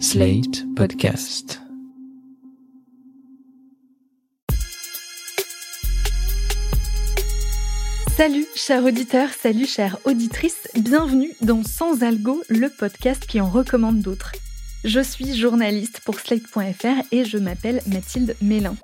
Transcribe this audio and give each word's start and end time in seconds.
Slate 0.00 0.64
Podcast. 0.74 1.60
Salut 8.16 8.46
chers 8.56 8.84
auditeurs, 8.84 9.28
salut 9.30 9.66
chères 9.66 9.98
auditrices, 10.04 10.68
bienvenue 10.74 11.30
dans 11.40 11.62
Sans 11.62 12.02
Algo, 12.02 12.42
le 12.48 12.68
podcast 12.68 13.24
qui 13.26 13.40
en 13.40 13.48
recommande 13.48 14.00
d'autres. 14.00 14.32
Je 14.84 15.00
suis 15.00 15.36
journaliste 15.36 16.00
pour 16.04 16.18
Slate.fr 16.18 17.04
et 17.12 17.24
je 17.24 17.38
m'appelle 17.38 17.80
Mathilde 17.86 18.34
Mélin. 18.42 18.76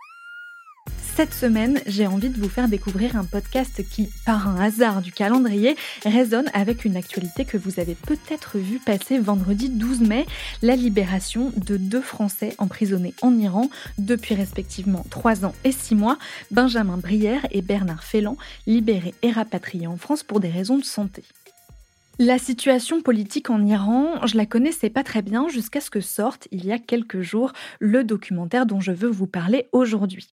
Cette 1.16 1.34
semaine, 1.34 1.80
j'ai 1.86 2.06
envie 2.06 2.30
de 2.30 2.40
vous 2.40 2.48
faire 2.48 2.68
découvrir 2.68 3.16
un 3.16 3.24
podcast 3.24 3.82
qui, 3.90 4.08
par 4.24 4.48
un 4.48 4.58
hasard 4.58 5.02
du 5.02 5.12
calendrier, 5.12 5.76
résonne 6.04 6.48
avec 6.54 6.84
une 6.84 6.96
actualité 6.96 7.44
que 7.44 7.58
vous 7.58 7.78
avez 7.78 7.94
peut-être 7.94 8.56
vu 8.56 8.78
passer 8.78 9.18
vendredi 9.18 9.68
12 9.68 10.00
mai, 10.00 10.24
la 10.62 10.76
libération 10.76 11.52
de 11.56 11.76
deux 11.76 12.00
Français 12.00 12.54
emprisonnés 12.58 13.12
en 13.20 13.36
Iran 13.36 13.68
depuis 13.98 14.34
respectivement 14.34 15.04
3 15.10 15.44
ans 15.44 15.54
et 15.64 15.72
6 15.72 15.94
mois, 15.94 16.16
Benjamin 16.50 16.96
Brière 16.96 17.46
et 17.50 17.60
Bernard 17.60 18.04
Félan, 18.04 18.36
libérés 18.66 19.14
et 19.22 19.30
rapatriés 19.30 19.88
en 19.88 19.98
France 19.98 20.22
pour 20.22 20.40
des 20.40 20.48
raisons 20.48 20.78
de 20.78 20.84
santé. 20.84 21.22
La 22.18 22.38
situation 22.38 23.02
politique 23.02 23.50
en 23.50 23.66
Iran, 23.66 24.26
je 24.26 24.36
la 24.36 24.46
connaissais 24.46 24.90
pas 24.90 25.02
très 25.02 25.22
bien 25.22 25.48
jusqu'à 25.48 25.80
ce 25.80 25.90
que 25.90 26.00
sorte, 26.00 26.48
il 26.50 26.64
y 26.64 26.72
a 26.72 26.78
quelques 26.78 27.20
jours, 27.20 27.52
le 27.78 28.04
documentaire 28.04 28.64
dont 28.64 28.80
je 28.80 28.92
veux 28.92 29.10
vous 29.10 29.26
parler 29.26 29.68
aujourd'hui. 29.72 30.28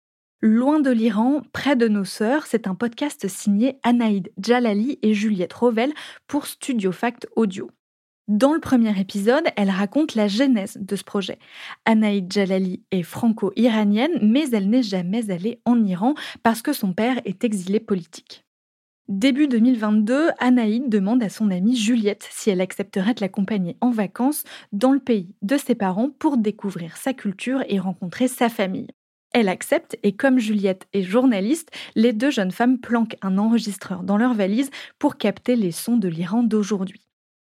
Loin 0.43 0.81
de 0.81 0.91
l'Iran, 0.91 1.43
près 1.53 1.75
de 1.75 1.89
nos 1.89 2.05
sœurs, 2.05 2.47
c'est 2.47 2.67
un 2.67 2.75
podcast 2.75 3.29
signé 3.29 3.79
Anaïd 3.83 4.31
Jalali 4.39 4.99
et 5.01 5.15
Juliette 5.15 5.55
Rovel 5.55 5.93
pour 6.27 6.47
Studio 6.47 6.93
Fact 6.93 7.27
Audio. 7.35 7.71
Dans 8.29 8.53
le 8.53 8.61
premier 8.61 8.99
épisode, 8.99 9.45
elle 9.57 9.71
raconte 9.71 10.15
la 10.15 10.29
genèse 10.29 10.77
de 10.81 10.97
ce 10.97 11.05
projet. 11.05 11.39
Anaïd 11.85 12.31
Jalali 12.33 12.83
est 12.91 13.03
franco-iranienne, 13.03 14.19
mais 14.23 14.51
elle 14.51 14.69
n'est 14.69 14.83
jamais 14.83 15.31
allée 15.31 15.61
en 15.65 15.83
Iran 15.83 16.15
parce 16.43 16.63
que 16.63 16.73
son 16.73 16.93
père 16.93 17.21
est 17.25 17.45
exilé 17.45 17.81
politique. 17.81 18.45
Début 19.09 19.49
2022, 19.49 20.31
Anaïd 20.39 20.89
demande 20.89 21.23
à 21.23 21.29
son 21.29 21.51
amie 21.51 21.77
Juliette 21.77 22.27
si 22.31 22.49
elle 22.49 22.63
accepterait 22.63 23.13
de 23.13 23.21
l'accompagner 23.21 23.77
en 23.83 23.91
vacances 23.91 24.45
dans 24.73 24.93
le 24.93 25.01
pays 25.01 25.35
de 25.43 25.59
ses 25.59 25.75
parents 25.75 26.11
pour 26.19 26.39
découvrir 26.39 26.97
sa 26.97 27.13
culture 27.13 27.63
et 27.69 27.79
rencontrer 27.79 28.29
sa 28.29 28.49
famille. 28.49 28.89
Elle 29.35 29.49
accepte 29.49 29.99
et 30.05 30.15
comme 30.15 30.39
Juliette 30.39 30.87
est 30.93 31.03
journaliste, 31.03 31.73
les 31.97 32.13
deux 32.13 32.31
jeunes 32.31 32.53
femmes 32.53 32.79
planquent 32.79 33.17
un 33.21 33.37
enregistreur 33.37 34.05
dans 34.05 34.17
leur 34.17 34.33
valise 34.33 34.71
pour 35.01 35.17
capter 35.17 35.57
les 35.57 35.73
sons 35.73 35.97
de 35.97 36.07
l'Iran 36.07 36.45
d'aujourd'hui. 36.45 37.01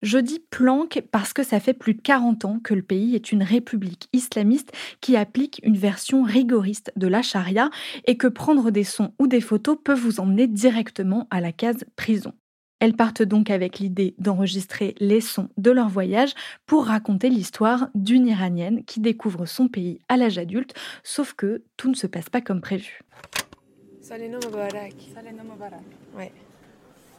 Je 0.00 0.16
dis 0.16 0.40
planque 0.50 1.02
parce 1.12 1.34
que 1.34 1.42
ça 1.42 1.60
fait 1.60 1.74
plus 1.74 1.92
de 1.92 2.00
40 2.00 2.46
ans 2.46 2.60
que 2.64 2.72
le 2.72 2.80
pays 2.80 3.14
est 3.14 3.30
une 3.30 3.42
république 3.42 4.08
islamiste 4.14 4.72
qui 5.02 5.16
applique 5.16 5.60
une 5.64 5.76
version 5.76 6.22
rigoriste 6.22 6.92
de 6.96 7.08
la 7.08 7.20
charia 7.20 7.68
et 8.06 8.16
que 8.16 8.26
prendre 8.26 8.70
des 8.70 8.84
sons 8.84 9.12
ou 9.18 9.26
des 9.26 9.42
photos 9.42 9.76
peut 9.84 9.94
vous 9.94 10.18
emmener 10.18 10.46
directement 10.46 11.26
à 11.30 11.42
la 11.42 11.52
case 11.52 11.84
prison. 11.94 12.32
Elles 12.78 12.94
partent 12.94 13.22
donc 13.22 13.50
avec 13.50 13.78
l'idée 13.78 14.14
d'enregistrer 14.18 14.94
les 14.98 15.22
sons 15.22 15.48
de 15.56 15.70
leur 15.70 15.88
voyage 15.88 16.34
pour 16.66 16.86
raconter 16.86 17.30
l'histoire 17.30 17.88
d'une 17.94 18.26
Iranienne 18.26 18.84
qui 18.84 19.00
découvre 19.00 19.46
son 19.46 19.68
pays 19.68 20.00
à 20.10 20.18
l'âge 20.18 20.36
adulte, 20.36 20.74
sauf 21.02 21.32
que 21.32 21.62
tout 21.78 21.88
ne 21.88 21.94
se 21.94 22.06
passe 22.06 22.28
pas 22.28 22.42
comme 22.42 22.60
prévu. 22.60 23.00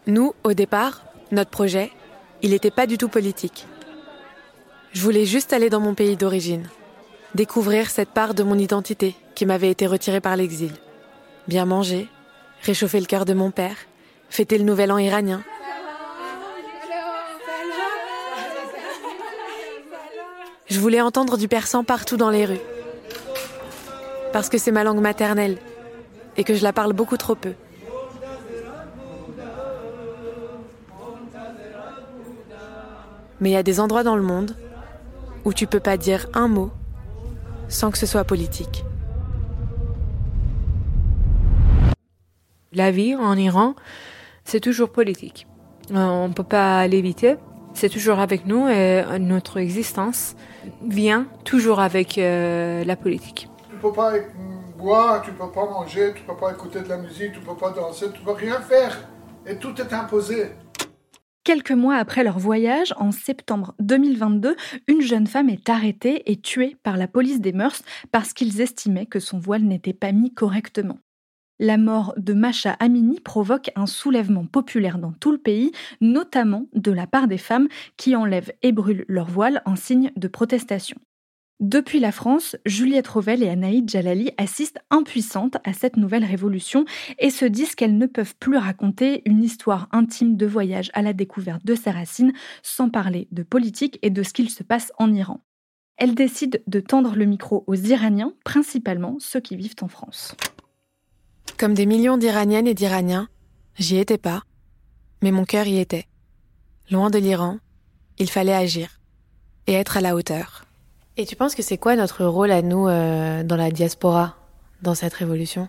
Nous, 0.06 0.34
au 0.44 0.54
départ, 0.54 1.06
notre 1.32 1.50
projet, 1.50 1.92
il 2.44 2.52
n'était 2.52 2.72
pas 2.72 2.86
du 2.86 3.00
tout 3.00 3.10
politique. 3.10 3.66
Je 4.94 5.02
voulais 5.02 5.26
juste 5.26 5.54
aller 5.54 5.72
dans 5.72 5.80
mon 5.80 5.96
pays 5.96 6.18
d'origine, 6.18 6.70
découvrir 7.34 7.90
cette 7.90 8.10
part 8.10 8.36
de 8.36 8.44
mon 8.44 8.58
identité 8.58 9.16
qui 9.34 9.48
m'avait 9.48 9.72
été 9.72 9.88
retirée 9.88 10.22
par 10.22 10.38
l'exil, 10.38 10.72
bien 11.48 11.66
manger, 11.66 12.08
réchauffer 12.62 13.00
le 13.00 13.06
cœur 13.08 13.26
de 13.26 13.34
mon 13.34 13.50
père 13.50 13.76
fêter 14.30 14.58
le 14.58 14.64
nouvel 14.64 14.92
an 14.92 14.98
iranien. 14.98 15.44
Je 20.78 20.82
voulais 20.84 21.02
entendre 21.02 21.38
du 21.38 21.48
persan 21.48 21.84
partout 21.84 22.18
dans 22.18 22.30
les 22.30 22.46
rues. 22.46 22.62
Parce 24.32 24.48
que 24.48 24.60
c'est 24.60 24.72
ma 24.72 24.84
langue 24.84 25.02
maternelle 25.02 25.58
et 26.38 26.44
que 26.44 26.54
je 26.54 26.62
la 26.62 26.72
parle 26.72 26.94
beaucoup 26.94 27.18
trop 27.18 27.34
peu. 27.34 27.54
Mais 33.42 33.50
il 33.50 33.54
y 33.54 33.56
a 33.56 33.64
des 33.64 33.80
endroits 33.80 34.04
dans 34.04 34.16
le 34.16 34.22
monde 34.22 34.56
où 35.46 35.52
tu 35.52 35.66
peux 35.66 35.80
pas 35.80 35.98
dire 35.98 36.28
un 36.36 36.48
mot 36.48 36.70
sans 37.70 37.90
que 37.90 37.98
ce 37.98 38.06
soit 38.06 38.24
politique. 38.24 38.86
La 42.72 42.92
vie 42.92 43.16
en 43.16 43.36
Iran, 43.36 43.74
c'est 44.46 44.60
toujours 44.60 44.92
politique. 44.92 45.48
Euh, 45.90 45.96
on 45.96 46.28
ne 46.28 46.34
peut 46.34 46.44
pas 46.44 46.86
l'éviter. 46.86 47.38
C'est 47.80 47.90
toujours 47.90 48.18
avec 48.18 48.48
nous 48.48 48.68
et 48.68 49.04
notre 49.20 49.58
existence 49.58 50.36
vient 50.82 51.28
toujours 51.44 51.80
avec 51.80 52.18
euh, 52.18 52.84
la 52.84 52.96
politique. 52.96 53.48
Tu 53.70 53.76
ne 53.76 53.80
peux 53.80 53.94
pas 53.94 54.14
boire, 54.80 55.22
tu 55.22 55.30
ne 55.30 55.36
peux 55.36 55.52
pas 55.52 55.66
manger, 55.66 56.12
tu 56.16 56.24
ne 56.24 56.26
peux 56.28 56.36
pas 56.36 56.54
écouter 56.54 56.82
de 56.82 56.90
la 56.90 56.98
musique, 56.98 57.34
tu 57.34 57.40
ne 57.40 57.46
peux 57.46 57.56
pas 57.56 57.70
danser, 57.70 58.08
tu 58.12 58.20
ne 58.22 58.26
peux 58.26 58.32
rien 58.32 58.60
faire. 58.62 59.08
Et 59.46 59.58
tout 59.58 59.80
est 59.80 59.94
imposé. 59.94 60.48
Quelques 61.44 61.70
mois 61.70 61.98
après 61.98 62.24
leur 62.24 62.40
voyage, 62.40 62.96
en 62.98 63.12
septembre 63.12 63.76
2022, 63.80 64.56
une 64.88 65.02
jeune 65.02 65.28
femme 65.28 65.50
est 65.50 65.70
arrêtée 65.70 66.32
et 66.32 66.38
tuée 66.42 66.78
par 66.82 66.98
la 66.98 67.08
police 67.08 67.42
des 67.42 67.54
mœurs 67.54 67.84
parce 68.12 68.34
qu'ils 68.34 68.60
estimaient 68.60 69.06
que 69.06 69.20
son 69.20 69.38
voile 69.38 69.62
n'était 69.62 69.94
pas 69.94 70.14
mis 70.14 70.34
correctement. 70.34 70.98
La 71.60 71.78
mort 71.78 72.14
de 72.18 72.34
Macha 72.34 72.74
Amini 72.74 73.20
provoque 73.20 73.72
un 73.76 73.88
soulèvement 73.88 74.46
populaire 74.46 75.00
dans 75.00 75.12
tout 75.12 75.32
le 75.32 75.40
pays, 75.40 75.72
notamment 76.02 76.68
de 76.74 76.92
la 76.92 77.08
part 77.08 77.28
des 77.28 77.40
femmes 77.40 77.68
qui 77.98 78.16
enlèvent 78.16 78.54
et 78.62 78.72
brûlent 78.72 79.06
leur 79.08 79.26
voile 79.26 79.64
en 79.66 79.76
signe 79.76 80.12
de 80.16 80.28
protestation. 80.28 80.98
Depuis 81.60 82.00
la 82.00 82.12
France, 82.12 82.56
Juliette 82.68 83.08
Rovel 83.08 83.42
et 83.42 83.50
Anaïd 83.50 83.90
Jalali 83.90 84.30
assistent 84.38 84.78
impuissantes 84.92 85.58
à 85.64 85.74
cette 85.74 85.98
nouvelle 85.98 86.24
révolution 86.24 86.86
et 87.18 87.32
se 87.32 87.46
disent 87.46 87.74
qu'elles 87.74 87.98
ne 87.98 88.06
peuvent 88.06 88.36
plus 88.36 88.58
raconter 88.58 89.24
une 89.26 89.44
histoire 89.44 89.88
intime 89.92 90.38
de 90.38 90.46
voyage 90.46 90.92
à 90.94 91.02
la 91.02 91.14
découverte 91.14 91.66
de 91.66 91.74
ses 91.74 91.90
racines 91.90 92.34
sans 92.62 92.92
parler 92.92 93.28
de 93.32 93.42
politique 93.42 93.98
et 94.04 94.12
de 94.12 94.22
ce 94.22 94.34
qu'il 94.34 94.52
se 94.52 94.62
passe 94.62 94.92
en 95.00 95.12
Iran. 95.12 95.42
Elles 95.98 96.14
décident 96.14 96.60
de 96.68 96.80
tendre 96.80 97.16
le 97.16 97.26
micro 97.26 97.64
aux 97.66 97.74
Iraniens, 97.74 98.34
principalement 98.44 99.16
ceux 99.18 99.40
qui 99.40 99.56
vivent 99.56 99.74
en 99.82 99.88
France. 99.88 100.36
Comme 101.56 101.74
des 101.74 101.86
millions 101.86 102.18
d'Iraniennes 102.18 102.68
et 102.68 102.74
d'Iraniens, 102.74 103.30
j'y 103.80 103.98
étais 103.98 104.18
pas, 104.18 104.44
mais 105.22 105.32
mon 105.32 105.46
cœur 105.46 105.68
y 105.68 105.80
était. 105.80 106.06
Loin 106.92 107.10
de 107.10 107.18
l'Iran, 107.18 107.58
il 108.18 108.30
fallait 108.30 108.54
agir 108.54 109.00
et 109.68 109.74
être 109.74 109.98
à 109.98 110.02
la 110.02 110.16
hauteur. 110.16 110.66
Et 111.18 111.26
tu 111.26 111.36
penses 111.36 111.56
que 111.56 111.64
c'est 111.64 111.78
quoi 111.78 111.96
notre 111.96 112.26
rôle 112.26 112.52
à 112.52 112.62
nous 112.62 112.88
euh, 112.88 113.44
dans 113.44 113.56
la 113.56 113.72
diaspora, 113.72 114.36
dans 114.82 114.94
cette 114.94 115.14
révolution? 115.14 115.68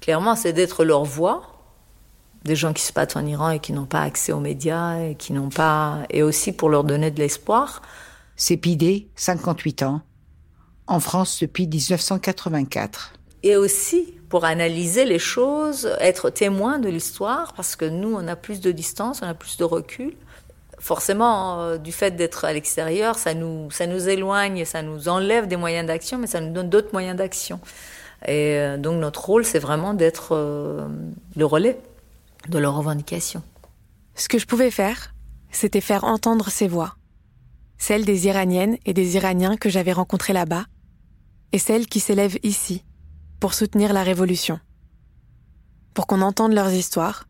Clairement, 0.00 0.34
c'est 0.34 0.52
d'être 0.52 0.84
leur 0.84 1.04
voix, 1.04 1.56
des 2.44 2.56
gens 2.56 2.72
qui 2.72 2.82
se 2.82 2.92
battent 2.92 3.16
en 3.16 3.24
Iran 3.24 3.50
et 3.50 3.60
qui 3.60 3.72
n'ont 3.72 3.86
pas 3.86 4.02
accès 4.02 4.32
aux 4.32 4.40
médias 4.40 4.98
et 4.98 5.14
qui 5.14 5.32
n'ont 5.32 5.48
pas, 5.48 6.02
et 6.10 6.22
aussi 6.22 6.52
pour 6.52 6.68
leur 6.68 6.84
donner 6.84 7.10
de 7.10 7.18
l'espoir. 7.18 7.82
C'est 8.36 8.56
Pidé, 8.56 9.08
58 9.16 9.82
ans, 9.84 10.02
en 10.86 11.00
France 11.00 11.40
depuis 11.40 11.66
1984. 11.66 13.14
Et 13.46 13.56
aussi 13.56 14.12
pour 14.28 14.44
analyser 14.44 15.04
les 15.04 15.20
choses, 15.20 15.88
être 16.00 16.30
témoin 16.30 16.80
de 16.80 16.88
l'histoire, 16.88 17.52
parce 17.52 17.76
que 17.76 17.84
nous, 17.84 18.12
on 18.12 18.26
a 18.26 18.34
plus 18.34 18.60
de 18.60 18.72
distance, 18.72 19.20
on 19.22 19.28
a 19.28 19.34
plus 19.34 19.56
de 19.56 19.62
recul. 19.62 20.16
Forcément, 20.80 21.60
euh, 21.60 21.78
du 21.78 21.92
fait 21.92 22.16
d'être 22.16 22.44
à 22.44 22.52
l'extérieur, 22.52 23.16
ça 23.18 23.34
nous, 23.34 23.70
ça 23.70 23.86
nous 23.86 24.08
éloigne, 24.08 24.64
ça 24.64 24.82
nous 24.82 25.08
enlève 25.08 25.46
des 25.46 25.54
moyens 25.54 25.86
d'action, 25.86 26.18
mais 26.18 26.26
ça 26.26 26.40
nous 26.40 26.52
donne 26.52 26.68
d'autres 26.68 26.88
moyens 26.92 27.16
d'action. 27.16 27.60
Et 28.26 28.56
euh, 28.56 28.78
donc 28.78 28.98
notre 29.00 29.24
rôle, 29.24 29.44
c'est 29.44 29.60
vraiment 29.60 29.94
d'être 29.94 30.30
euh, 30.32 30.88
le 31.36 31.46
relais 31.46 31.78
de 32.48 32.58
leurs 32.58 32.74
revendications. 32.74 33.44
Ce 34.16 34.28
que 34.28 34.40
je 34.40 34.46
pouvais 34.46 34.72
faire, 34.72 35.14
c'était 35.52 35.80
faire 35.80 36.02
entendre 36.02 36.50
ces 36.50 36.66
voix. 36.66 36.96
Celles 37.78 38.06
des 38.06 38.26
Iraniennes 38.26 38.76
et 38.86 38.92
des 38.92 39.14
Iraniens 39.14 39.56
que 39.56 39.68
j'avais 39.68 39.92
rencontrés 39.92 40.32
là-bas, 40.32 40.64
et 41.52 41.60
celles 41.60 41.86
qui 41.86 42.00
s'élèvent 42.00 42.38
ici, 42.42 42.82
pour 43.40 43.54
soutenir 43.54 43.92
la 43.92 44.02
révolution, 44.02 44.60
pour 45.94 46.06
qu'on 46.06 46.22
entende 46.22 46.52
leurs 46.52 46.72
histoires 46.72 47.26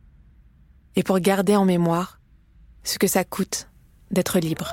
et 0.94 1.02
pour 1.02 1.18
garder 1.18 1.56
en 1.56 1.64
mémoire 1.64 2.20
ce 2.84 2.98
que 2.98 3.06
ça 3.06 3.24
coûte 3.24 3.68
d'être 4.10 4.38
libre. 4.38 4.72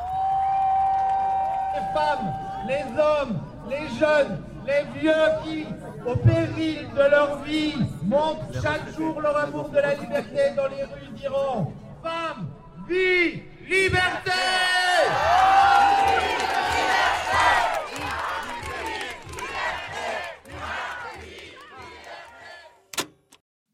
Les 1.74 1.94
femmes, 1.94 2.34
les 2.68 3.02
hommes, 3.02 3.42
les 3.70 4.00
jeunes, 4.00 4.42
les 4.68 5.00
vieux 5.00 5.12
qui, 5.44 5.66
au 6.06 6.16
péril 6.16 6.88
de 6.96 7.10
leur 7.10 7.44
vie, 7.44 7.74
montrent 8.04 8.62
chaque 8.62 8.96
jour 8.96 9.20
leur 9.20 9.38
amour 9.38 9.70
de 9.70 9.78
la 9.78 9.96
liberté 9.96 10.52
dans 10.56 10.68
les 10.68 10.84
rues 10.84 11.14
d'Iran. 11.16 11.74
Femmes, 12.04 12.48
vie, 12.88 13.42
liberté 13.68 14.32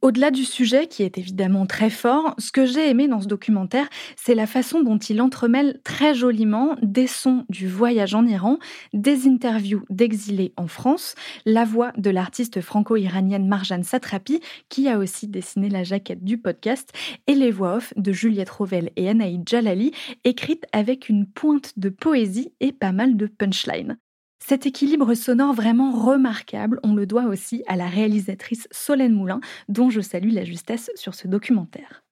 Au-delà 0.01 0.31
du 0.31 0.45
sujet, 0.45 0.87
qui 0.87 1.03
est 1.03 1.17
évidemment 1.17 1.65
très 1.65 1.89
fort, 1.89 2.33
ce 2.37 2.53
que 2.53 2.65
j'ai 2.65 2.89
aimé 2.89 3.09
dans 3.09 3.19
ce 3.19 3.27
documentaire, 3.27 3.89
c'est 4.15 4.33
la 4.33 4.47
façon 4.47 4.81
dont 4.81 4.97
il 4.97 5.21
entremêle 5.21 5.81
très 5.83 6.15
joliment 6.15 6.77
des 6.81 7.05
sons 7.05 7.43
du 7.49 7.67
voyage 7.67 8.15
en 8.15 8.25
Iran, 8.25 8.59
des 8.93 9.27
interviews 9.27 9.83
d'exilés 9.89 10.53
en 10.55 10.67
France, 10.67 11.15
la 11.45 11.65
voix 11.65 11.91
de 11.97 12.09
l'artiste 12.09 12.61
franco-iranienne 12.61 13.45
Marjane 13.45 13.83
Satrapi, 13.83 14.39
qui 14.69 14.87
a 14.87 14.99
aussi 14.99 15.27
dessiné 15.27 15.67
la 15.67 15.83
jaquette 15.83 16.23
du 16.23 16.37
podcast, 16.37 16.93
et 17.27 17.35
les 17.35 17.51
voix 17.51 17.75
off 17.75 17.93
de 17.97 18.13
Juliette 18.13 18.51
Rovel 18.51 18.91
et 18.95 19.09
Anaïd 19.09 19.47
Jalali, 19.49 19.91
écrites 20.23 20.65
avec 20.71 21.09
une 21.09 21.25
pointe 21.25 21.77
de 21.77 21.89
poésie 21.89 22.53
et 22.61 22.71
pas 22.71 22.93
mal 22.93 23.17
de 23.17 23.27
punchline. 23.27 23.97
Cet 24.39 24.65
équilibre 24.65 25.13
sonore 25.13 25.53
vraiment 25.53 25.91
remarquable, 25.91 26.79
on 26.83 26.93
le 26.95 27.05
doit 27.05 27.25
aussi 27.25 27.63
à 27.67 27.75
la 27.75 27.87
réalisatrice 27.87 28.67
Solène 28.71 29.13
Moulin, 29.13 29.39
dont 29.69 29.89
je 29.89 30.01
salue 30.01 30.31
la 30.31 30.43
justesse 30.43 30.91
sur 30.95 31.13
ce 31.15 31.27
documentaire. 31.27 32.03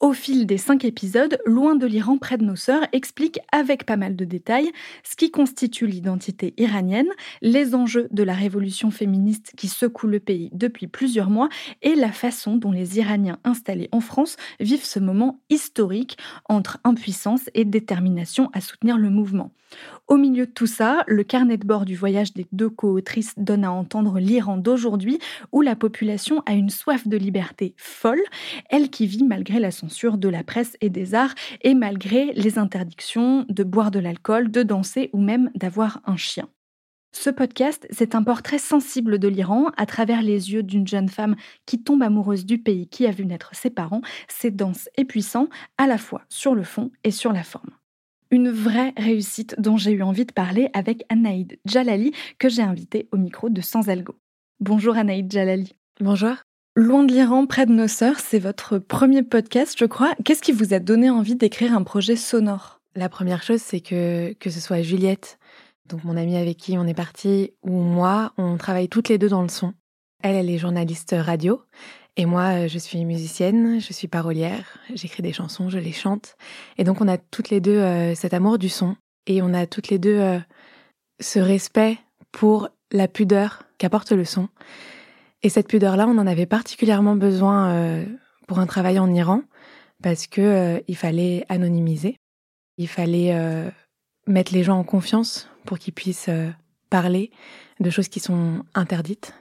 Au 0.00 0.14
fil 0.14 0.46
des 0.46 0.56
cinq 0.56 0.86
épisodes, 0.86 1.38
Loin 1.44 1.76
de 1.76 1.86
l'Iran 1.86 2.16
près 2.16 2.38
de 2.38 2.44
nos 2.44 2.56
sœurs 2.56 2.86
explique 2.92 3.38
avec 3.52 3.84
pas 3.84 3.98
mal 3.98 4.16
de 4.16 4.24
détails 4.24 4.70
ce 5.04 5.14
qui 5.14 5.30
constitue 5.30 5.86
l'identité 5.86 6.54
iranienne, 6.56 7.10
les 7.42 7.74
enjeux 7.74 8.08
de 8.10 8.22
la 8.22 8.32
révolution 8.32 8.90
féministe 8.90 9.52
qui 9.58 9.68
secoue 9.68 10.06
le 10.06 10.18
pays 10.18 10.48
depuis 10.54 10.86
plusieurs 10.86 11.28
mois 11.28 11.50
et 11.82 11.94
la 11.96 12.12
façon 12.12 12.56
dont 12.56 12.72
les 12.72 12.96
Iraniens 12.96 13.40
installés 13.44 13.90
en 13.92 14.00
France 14.00 14.38
vivent 14.58 14.86
ce 14.86 15.00
moment 15.00 15.38
historique 15.50 16.16
entre 16.48 16.78
impuissance 16.82 17.50
et 17.52 17.66
détermination 17.66 18.48
à 18.54 18.62
soutenir 18.62 18.96
le 18.96 19.10
mouvement. 19.10 19.50
Au 20.08 20.16
milieu 20.16 20.46
de 20.46 20.50
tout 20.50 20.66
ça, 20.66 21.04
le 21.06 21.22
carnet 21.22 21.58
de 21.58 21.64
bord 21.64 21.84
du 21.84 21.94
voyage 21.94 22.32
des 22.34 22.44
deux 22.50 22.70
co-autrices 22.70 23.34
donne 23.36 23.62
à 23.62 23.70
entendre 23.70 24.18
l'Iran 24.18 24.56
d'aujourd'hui 24.56 25.20
où 25.52 25.60
la 25.60 25.76
population 25.76 26.42
a 26.46 26.54
une 26.54 26.70
soif 26.70 27.06
de 27.06 27.16
liberté 27.16 27.74
folle, 27.76 28.22
elle 28.68 28.90
qui 28.90 29.06
vit 29.06 29.22
malgré 29.22 29.60
la 29.60 29.70
censure 29.70 29.89
de 30.18 30.28
la 30.28 30.44
presse 30.44 30.76
et 30.80 30.90
des 30.90 31.14
arts 31.14 31.34
et 31.62 31.74
malgré 31.74 32.32
les 32.34 32.58
interdictions 32.58 33.44
de 33.48 33.64
boire 33.64 33.90
de 33.90 33.98
l'alcool, 33.98 34.50
de 34.50 34.62
danser 34.62 35.10
ou 35.12 35.20
même 35.20 35.50
d'avoir 35.54 36.00
un 36.06 36.16
chien. 36.16 36.48
Ce 37.12 37.28
podcast, 37.28 37.88
c'est 37.90 38.14
un 38.14 38.22
portrait 38.22 38.58
sensible 38.58 39.18
de 39.18 39.26
l'Iran 39.26 39.66
à 39.76 39.84
travers 39.84 40.22
les 40.22 40.52
yeux 40.52 40.62
d'une 40.62 40.86
jeune 40.86 41.08
femme 41.08 41.34
qui 41.66 41.82
tombe 41.82 42.02
amoureuse 42.02 42.46
du 42.46 42.58
pays 42.58 42.86
qui 42.86 43.04
a 43.06 43.10
vu 43.10 43.26
naître 43.26 43.54
ses 43.54 43.70
parents. 43.70 44.00
C'est 44.28 44.54
dense 44.54 44.88
et 44.96 45.04
puissant, 45.04 45.48
à 45.76 45.88
la 45.88 45.98
fois 45.98 46.22
sur 46.28 46.54
le 46.54 46.62
fond 46.62 46.92
et 47.02 47.10
sur 47.10 47.32
la 47.32 47.42
forme. 47.42 47.70
Une 48.30 48.50
vraie 48.50 48.94
réussite 48.96 49.56
dont 49.58 49.76
j'ai 49.76 49.90
eu 49.90 50.02
envie 50.02 50.24
de 50.24 50.32
parler 50.32 50.70
avec 50.72 51.04
Anaïd 51.08 51.58
Jalali, 51.64 52.12
que 52.38 52.48
j'ai 52.48 52.62
invitée 52.62 53.08
au 53.10 53.16
micro 53.16 53.50
de 53.50 53.60
Sans 53.60 53.88
Algo. 53.88 54.14
Bonjour 54.60 54.96
Anaïd 54.96 55.32
Jalali. 55.32 55.74
Bonjour. 55.98 56.36
Loin 56.76 57.02
de 57.02 57.12
l'Iran, 57.12 57.46
près 57.46 57.66
de 57.66 57.72
nos 57.72 57.88
sœurs, 57.88 58.20
c'est 58.20 58.38
votre 58.38 58.78
premier 58.78 59.24
podcast, 59.24 59.74
je 59.76 59.86
crois. 59.86 60.14
Qu'est-ce 60.24 60.40
qui 60.40 60.52
vous 60.52 60.72
a 60.72 60.78
donné 60.78 61.10
envie 61.10 61.34
d'écrire 61.34 61.74
un 61.74 61.82
projet 61.82 62.14
sonore? 62.14 62.80
La 62.94 63.08
première 63.08 63.42
chose, 63.42 63.60
c'est 63.60 63.80
que 63.80 64.32
que 64.34 64.50
ce 64.50 64.60
soit 64.60 64.80
Juliette, 64.80 65.40
donc 65.86 66.04
mon 66.04 66.16
amie 66.16 66.36
avec 66.36 66.58
qui 66.58 66.78
on 66.78 66.86
est 66.86 66.94
parti, 66.94 67.52
ou 67.64 67.72
moi, 67.72 68.32
on 68.38 68.56
travaille 68.56 68.88
toutes 68.88 69.08
les 69.08 69.18
deux 69.18 69.28
dans 69.28 69.42
le 69.42 69.48
son. 69.48 69.74
Elle, 70.22 70.36
elle 70.36 70.48
est 70.48 70.58
journaliste 70.58 71.12
radio. 71.18 71.60
Et 72.16 72.24
moi, 72.24 72.68
je 72.68 72.78
suis 72.78 73.04
musicienne, 73.04 73.80
je 73.80 73.92
suis 73.92 74.08
parolière, 74.08 74.78
j'écris 74.94 75.24
des 75.24 75.32
chansons, 75.32 75.70
je 75.70 75.78
les 75.78 75.92
chante. 75.92 76.36
Et 76.78 76.84
donc, 76.84 77.00
on 77.00 77.08
a 77.08 77.18
toutes 77.18 77.50
les 77.50 77.60
deux 77.60 77.78
euh, 77.78 78.14
cet 78.14 78.32
amour 78.32 78.58
du 78.58 78.68
son. 78.68 78.94
Et 79.26 79.42
on 79.42 79.54
a 79.54 79.66
toutes 79.66 79.88
les 79.88 79.98
deux 79.98 80.20
euh, 80.20 80.38
ce 81.20 81.40
respect 81.40 81.98
pour 82.30 82.68
la 82.92 83.08
pudeur 83.08 83.64
qu'apporte 83.78 84.12
le 84.12 84.24
son. 84.24 84.48
Et 85.42 85.48
cette 85.48 85.68
pudeur-là, 85.68 86.06
on 86.06 86.18
en 86.18 86.26
avait 86.26 86.46
particulièrement 86.46 87.16
besoin 87.16 87.70
euh, 87.70 88.04
pour 88.46 88.58
un 88.58 88.66
travail 88.66 88.98
en 88.98 89.12
Iran, 89.12 89.42
parce 90.02 90.26
que 90.26 90.82
il 90.88 90.96
fallait 90.96 91.44
anonymiser, 91.48 92.16
il 92.78 92.88
fallait 92.88 93.36
mettre 94.26 94.54
les 94.54 94.64
gens 94.64 94.78
en 94.78 94.84
confiance 94.84 95.50
pour 95.66 95.78
qu'ils 95.78 95.92
puissent 95.92 96.30
parler 96.88 97.30
de 97.80 97.90
choses 97.90 98.08
qui 98.08 98.18
sont 98.18 98.64
interdites 98.74 99.34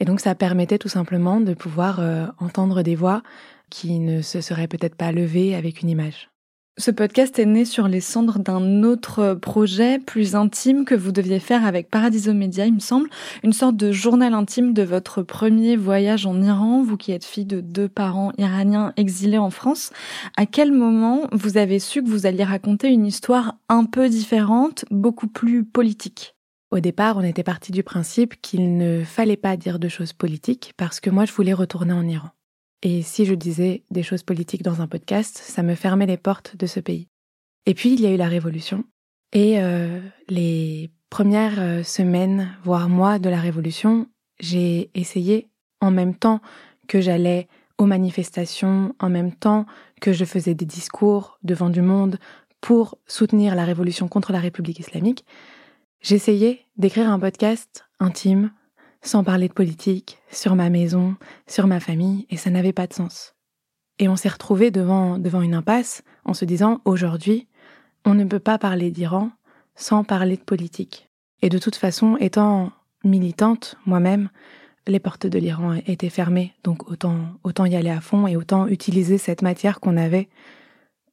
et 0.00 0.04
donc 0.04 0.20
ça 0.20 0.34
permettait 0.34 0.78
tout 0.78 0.88
simplement 0.88 1.40
de 1.40 1.54
pouvoir 1.54 2.00
euh, 2.00 2.26
entendre 2.38 2.82
des 2.82 2.94
voix 2.94 3.22
qui 3.70 3.98
ne 3.98 4.22
se 4.22 4.40
seraient 4.40 4.68
peut-être 4.68 4.94
pas 4.94 5.12
levées 5.12 5.54
avec 5.54 5.82
une 5.82 5.90
image. 5.90 6.30
Ce 6.78 6.92
podcast 6.92 7.36
est 7.40 7.44
né 7.44 7.64
sur 7.64 7.88
les 7.88 8.00
cendres 8.00 8.38
d'un 8.38 8.84
autre 8.84 9.34
projet 9.34 9.98
plus 9.98 10.36
intime 10.36 10.84
que 10.84 10.94
vous 10.94 11.10
deviez 11.10 11.40
faire 11.40 11.66
avec 11.66 11.90
Paradiso 11.90 12.32
Media, 12.32 12.66
il 12.66 12.74
me 12.74 12.78
semble, 12.78 13.10
une 13.42 13.52
sorte 13.52 13.76
de 13.76 13.90
journal 13.90 14.32
intime 14.32 14.72
de 14.72 14.84
votre 14.84 15.22
premier 15.22 15.74
voyage 15.74 16.24
en 16.24 16.40
Iran, 16.40 16.84
vous 16.84 16.96
qui 16.96 17.10
êtes 17.10 17.24
fille 17.24 17.46
de 17.46 17.60
deux 17.60 17.88
parents 17.88 18.30
iraniens 18.38 18.92
exilés 18.96 19.38
en 19.38 19.50
France. 19.50 19.90
À 20.36 20.46
quel 20.46 20.70
moment 20.70 21.22
vous 21.32 21.56
avez 21.56 21.80
su 21.80 22.00
que 22.00 22.08
vous 22.08 22.26
alliez 22.26 22.44
raconter 22.44 22.86
une 22.90 23.06
histoire 23.06 23.56
un 23.68 23.84
peu 23.84 24.08
différente, 24.08 24.84
beaucoup 24.92 25.26
plus 25.26 25.64
politique? 25.64 26.36
Au 26.70 26.78
départ, 26.78 27.16
on 27.16 27.22
était 27.22 27.42
parti 27.42 27.72
du 27.72 27.82
principe 27.82 28.40
qu'il 28.40 28.76
ne 28.76 29.02
fallait 29.02 29.36
pas 29.36 29.56
dire 29.56 29.80
de 29.80 29.88
choses 29.88 30.12
politiques 30.12 30.74
parce 30.76 31.00
que 31.00 31.10
moi, 31.10 31.24
je 31.24 31.32
voulais 31.32 31.54
retourner 31.54 31.92
en 31.92 32.06
Iran. 32.06 32.28
Et 32.82 33.02
si 33.02 33.24
je 33.24 33.34
disais 33.34 33.82
des 33.90 34.02
choses 34.02 34.22
politiques 34.22 34.62
dans 34.62 34.80
un 34.80 34.86
podcast, 34.86 35.36
ça 35.38 35.62
me 35.62 35.74
fermait 35.74 36.06
les 36.06 36.16
portes 36.16 36.56
de 36.56 36.66
ce 36.66 36.80
pays. 36.80 37.08
Et 37.66 37.74
puis, 37.74 37.92
il 37.92 38.00
y 38.00 38.06
a 38.06 38.10
eu 38.10 38.16
la 38.16 38.28
révolution. 38.28 38.84
Et 39.32 39.60
euh, 39.60 40.00
les 40.28 40.90
premières 41.10 41.58
euh, 41.58 41.82
semaines, 41.82 42.56
voire 42.62 42.88
mois 42.88 43.18
de 43.18 43.28
la 43.28 43.40
révolution, 43.40 44.06
j'ai 44.40 44.90
essayé, 44.94 45.48
en 45.80 45.90
même 45.90 46.14
temps 46.14 46.40
que 46.86 47.00
j'allais 47.00 47.48
aux 47.78 47.86
manifestations, 47.86 48.94
en 48.98 49.10
même 49.10 49.32
temps 49.32 49.66
que 50.00 50.12
je 50.12 50.24
faisais 50.24 50.54
des 50.54 50.64
discours 50.64 51.38
devant 51.42 51.70
du 51.70 51.82
monde 51.82 52.18
pour 52.60 52.98
soutenir 53.06 53.54
la 53.54 53.64
révolution 53.64 54.08
contre 54.08 54.32
la 54.32 54.40
République 54.40 54.80
islamique, 54.80 55.24
J'essayais 56.00 56.64
d'écrire 56.76 57.10
un 57.10 57.18
podcast 57.18 57.84
intime, 57.98 58.52
sans 59.02 59.24
parler 59.24 59.48
de 59.48 59.52
politique, 59.52 60.18
sur 60.30 60.54
ma 60.54 60.70
maison, 60.70 61.16
sur 61.46 61.66
ma 61.66 61.80
famille, 61.80 62.26
et 62.30 62.36
ça 62.36 62.50
n'avait 62.50 62.72
pas 62.72 62.86
de 62.86 62.94
sens. 62.94 63.34
Et 63.98 64.08
on 64.08 64.16
s'est 64.16 64.28
retrouvé 64.28 64.70
devant, 64.70 65.18
devant 65.18 65.42
une 65.42 65.54
impasse 65.54 66.02
en 66.24 66.34
se 66.34 66.44
disant 66.44 66.80
aujourd'hui, 66.84 67.48
on 68.04 68.14
ne 68.14 68.24
peut 68.24 68.38
pas 68.38 68.58
parler 68.58 68.90
d'Iran 68.90 69.30
sans 69.74 70.04
parler 70.04 70.36
de 70.36 70.42
politique. 70.42 71.08
Et 71.42 71.48
de 71.48 71.58
toute 71.58 71.76
façon, 71.76 72.16
étant 72.18 72.72
militante 73.04 73.76
moi-même, 73.86 74.28
les 74.86 75.00
portes 75.00 75.26
de 75.26 75.38
l'Iran 75.38 75.74
étaient 75.86 76.08
fermées, 76.08 76.54
donc 76.64 76.90
autant, 76.90 77.18
autant 77.44 77.66
y 77.66 77.76
aller 77.76 77.90
à 77.90 78.00
fond 78.00 78.26
et 78.26 78.36
autant 78.36 78.66
utiliser 78.66 79.18
cette 79.18 79.42
matière 79.42 79.80
qu'on 79.80 79.96
avait 79.96 80.28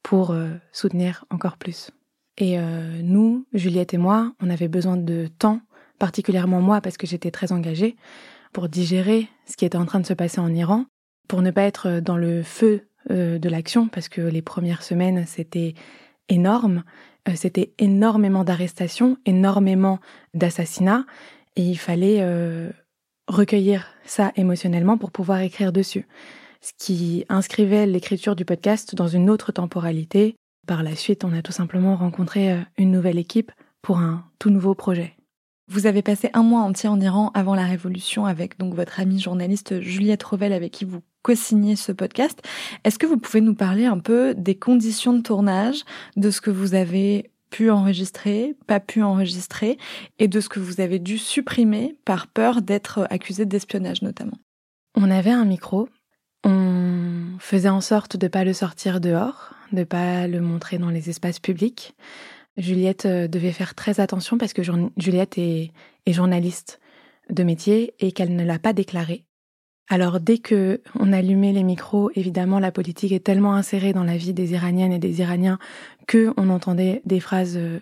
pour 0.02 0.30
euh, 0.30 0.50
soutenir 0.72 1.24
encore 1.30 1.56
plus. 1.56 1.90
Et 2.38 2.58
euh, 2.58 3.00
nous, 3.02 3.46
Juliette 3.52 3.94
et 3.94 3.98
moi, 3.98 4.32
on 4.40 4.50
avait 4.50 4.68
besoin 4.68 4.96
de 4.96 5.28
temps, 5.38 5.60
particulièrement 5.98 6.60
moi 6.60 6.80
parce 6.80 6.96
que 6.96 7.06
j'étais 7.06 7.30
très 7.30 7.52
engagée, 7.52 7.96
pour 8.52 8.68
digérer 8.68 9.28
ce 9.46 9.56
qui 9.56 9.64
était 9.64 9.78
en 9.78 9.86
train 9.86 10.00
de 10.00 10.06
se 10.06 10.14
passer 10.14 10.40
en 10.40 10.52
Iran, 10.54 10.86
pour 11.28 11.42
ne 11.42 11.50
pas 11.50 11.62
être 11.62 12.00
dans 12.00 12.16
le 12.16 12.42
feu 12.42 12.88
euh, 13.10 13.38
de 13.38 13.48
l'action, 13.48 13.88
parce 13.88 14.08
que 14.08 14.20
les 14.20 14.42
premières 14.42 14.82
semaines, 14.82 15.26
c'était 15.26 15.74
énorme, 16.28 16.84
euh, 17.28 17.32
c'était 17.34 17.72
énormément 17.78 18.44
d'arrestations, 18.44 19.18
énormément 19.26 19.98
d'assassinats, 20.34 21.04
et 21.56 21.62
il 21.62 21.78
fallait 21.78 22.22
recueillir 23.28 23.86
ça 24.04 24.32
émotionnellement 24.36 24.98
pour 24.98 25.10
pouvoir 25.10 25.40
écrire 25.40 25.72
dessus. 25.72 26.06
Ce 26.60 26.72
qui 26.78 27.24
inscrivait 27.28 27.86
l'écriture 27.86 28.36
du 28.36 28.44
podcast 28.44 28.94
dans 28.94 29.08
une 29.08 29.30
autre 29.30 29.52
temporalité, 29.52 30.36
par 30.66 30.82
la 30.82 30.96
suite, 30.96 31.24
on 31.24 31.32
a 31.32 31.42
tout 31.42 31.52
simplement 31.52 31.96
rencontré 31.96 32.52
euh, 32.52 32.60
une 32.76 32.90
nouvelle 32.90 33.18
équipe 33.18 33.52
pour 33.82 33.98
un 33.98 34.24
tout 34.38 34.50
nouveau 34.50 34.74
projet. 34.74 35.15
Vous 35.68 35.86
avez 35.86 36.02
passé 36.02 36.30
un 36.32 36.44
mois 36.44 36.60
entier 36.60 36.88
en 36.88 37.00
Iran 37.00 37.32
avant 37.34 37.56
la 37.56 37.64
révolution 37.64 38.24
avec 38.24 38.56
donc 38.56 38.74
votre 38.74 39.00
amie 39.00 39.18
journaliste 39.18 39.80
Juliette 39.80 40.22
Revel 40.22 40.52
avec 40.52 40.70
qui 40.72 40.84
vous 40.84 41.00
co-signez 41.22 41.74
ce 41.74 41.90
podcast. 41.90 42.40
Est-ce 42.84 43.00
que 43.00 43.06
vous 43.06 43.18
pouvez 43.18 43.40
nous 43.40 43.54
parler 43.54 43.84
un 43.84 43.98
peu 43.98 44.32
des 44.36 44.54
conditions 44.54 45.12
de 45.12 45.22
tournage, 45.22 45.82
de 46.16 46.30
ce 46.30 46.40
que 46.40 46.52
vous 46.52 46.74
avez 46.74 47.32
pu 47.50 47.68
enregistrer, 47.70 48.54
pas 48.68 48.78
pu 48.78 49.02
enregistrer, 49.02 49.76
et 50.20 50.28
de 50.28 50.38
ce 50.40 50.48
que 50.48 50.60
vous 50.60 50.80
avez 50.80 51.00
dû 51.00 51.18
supprimer 51.18 51.96
par 52.04 52.28
peur 52.28 52.62
d'être 52.62 53.08
accusé 53.10 53.44
d'espionnage 53.44 54.02
notamment? 54.02 54.38
On 54.94 55.10
avait 55.10 55.32
un 55.32 55.44
micro, 55.44 55.88
on 56.44 57.38
faisait 57.40 57.68
en 57.68 57.80
sorte 57.80 58.16
de 58.16 58.26
ne 58.26 58.30
pas 58.30 58.44
le 58.44 58.52
sortir 58.52 59.00
dehors, 59.00 59.52
de 59.72 59.82
pas 59.82 60.28
le 60.28 60.40
montrer 60.40 60.78
dans 60.78 60.90
les 60.90 61.10
espaces 61.10 61.40
publics. 61.40 61.96
Juliette 62.56 63.06
euh, 63.06 63.28
devait 63.28 63.52
faire 63.52 63.74
très 63.74 64.00
attention 64.00 64.38
parce 64.38 64.52
que 64.52 64.62
Juliette 64.96 65.38
est, 65.38 65.72
journaliste 66.06 66.80
de 67.30 67.42
métier 67.42 67.94
et 67.98 68.12
qu'elle 68.12 68.34
ne 68.36 68.44
l'a 68.44 68.58
pas 68.58 68.72
déclaré. 68.72 69.24
Alors 69.88 70.20
dès 70.20 70.38
que 70.38 70.82
on 70.98 71.12
allumait 71.12 71.52
les 71.52 71.62
micros, 71.62 72.10
évidemment 72.14 72.58
la 72.58 72.72
politique 72.72 73.12
est 73.12 73.24
tellement 73.24 73.54
insérée 73.54 73.92
dans 73.92 74.04
la 74.04 74.16
vie 74.16 74.32
des 74.32 74.52
Iraniennes 74.52 74.92
et 74.92 74.98
des 74.98 75.20
Iraniens 75.20 75.58
que 76.06 76.32
on 76.36 76.48
entendait 76.48 77.02
des 77.04 77.20
phrases 77.20 77.56
euh, 77.56 77.80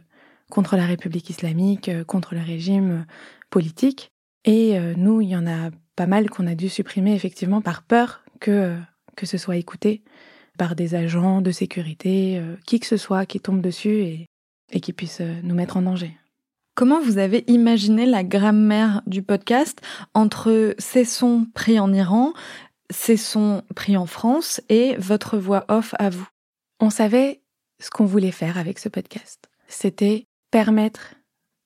contre 0.51 0.77
la 0.77 0.87
République 0.87 1.31
islamique, 1.31 1.89
euh, 1.89 2.05
contre 2.05 2.35
le 2.35 2.41
régime 2.41 3.07
politique. 3.51 4.11
Et 4.47 4.79
nous, 4.99 5.23
il 5.23 5.31
y 5.31 5.37
en 5.37 5.47
a 5.47 5.71
pas 5.97 6.07
mal 6.07 6.29
qu'on 6.29 6.47
a 6.47 6.55
dû 6.55 6.69
supprimer 6.69 7.15
effectivement 7.15 7.63
par 7.63 7.83
peur 7.83 8.23
que 8.39 8.77
que 9.17 9.25
ce 9.25 9.39
soit 9.39 9.57
écouté 9.57 10.03
par 10.59 10.75
des 10.75 10.95
agents 10.95 11.41
de 11.41 11.51
sécurité, 11.51 12.43
qui 12.67 12.79
que 12.79 12.87
ce 12.87 12.99
soit 12.99 13.25
qui 13.25 13.41
tombe 13.41 13.63
dessus 13.63 14.03
et, 14.03 14.27
et 14.71 14.81
qui 14.81 14.93
puisse 14.93 15.21
nous 15.21 15.55
mettre 15.55 15.77
en 15.77 15.83
danger. 15.83 16.17
Comment 16.75 17.01
vous 17.01 17.19
avez 17.19 17.45
imaginé 17.47 18.05
la 18.05 18.25
grammaire 18.25 19.03
du 19.07 19.23
podcast 19.23 19.81
entre 20.13 20.75
ces 20.79 21.05
sons 21.05 21.47
pris 21.55 21.79
en 21.79 21.93
Iran, 21.93 22.33
ces 22.91 23.17
sons 23.17 23.63
pris 23.77 23.97
en 23.97 24.07
France 24.07 24.61
et 24.69 24.97
votre 24.97 25.39
voix 25.39 25.65
off 25.69 25.95
à 26.01 26.11
vous? 26.11 26.27
On 26.81 26.91
savait 26.91 27.43
ce 27.81 27.91
qu'on 27.91 28.07
voulait 28.07 28.33
faire 28.33 28.59
avec 28.59 28.81
ce 28.81 28.89
podcast. 28.89 29.49
C'était 29.69 30.27
permettre 30.51 31.15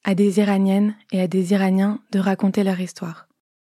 à 0.05 0.14
des 0.14 0.40
Iraniennes 0.40 0.95
et 1.11 1.23
à 1.23 1.26
des 1.26 1.52
Iraniens 1.52 2.00
de 2.12 2.19
raconter 2.19 2.62
leur 2.62 2.81
histoire. 2.81 3.28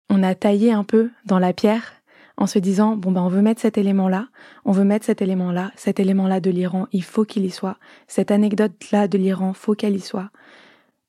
On 0.10 0.22
a 0.22 0.36
taillé 0.36 0.72
un 0.72 0.84
peu 0.84 1.10
dans 1.26 1.40
la 1.40 1.54
pierre 1.54 1.94
en 2.38 2.48
se 2.48 2.60
disant 2.60 2.96
bon 2.96 3.12
ben 3.12 3.22
on 3.22 3.28
veut 3.28 3.42
mettre 3.42 3.62
cet 3.62 3.78
élément 3.78 4.10
là, 4.10 4.28
on 4.66 4.72
veut 4.72 4.84
mettre 4.84 5.06
cet 5.06 5.22
élément 5.22 5.52
là, 5.52 5.72
cet 5.76 6.00
élément 6.00 6.28
là 6.28 6.40
de 6.40 6.50
l'Iran, 6.50 6.88
il 6.92 7.04
faut 7.04 7.26
qu'il 7.26 7.46
y 7.46 7.52
soit, 7.52 7.78
cette 8.08 8.32
anecdote 8.32 8.74
là 8.92 9.08
de 9.08 9.18
l'Iran, 9.18 9.54
faut 9.54 9.76
qu'elle 9.76 9.96
y 9.96 10.02
soit. 10.02 10.30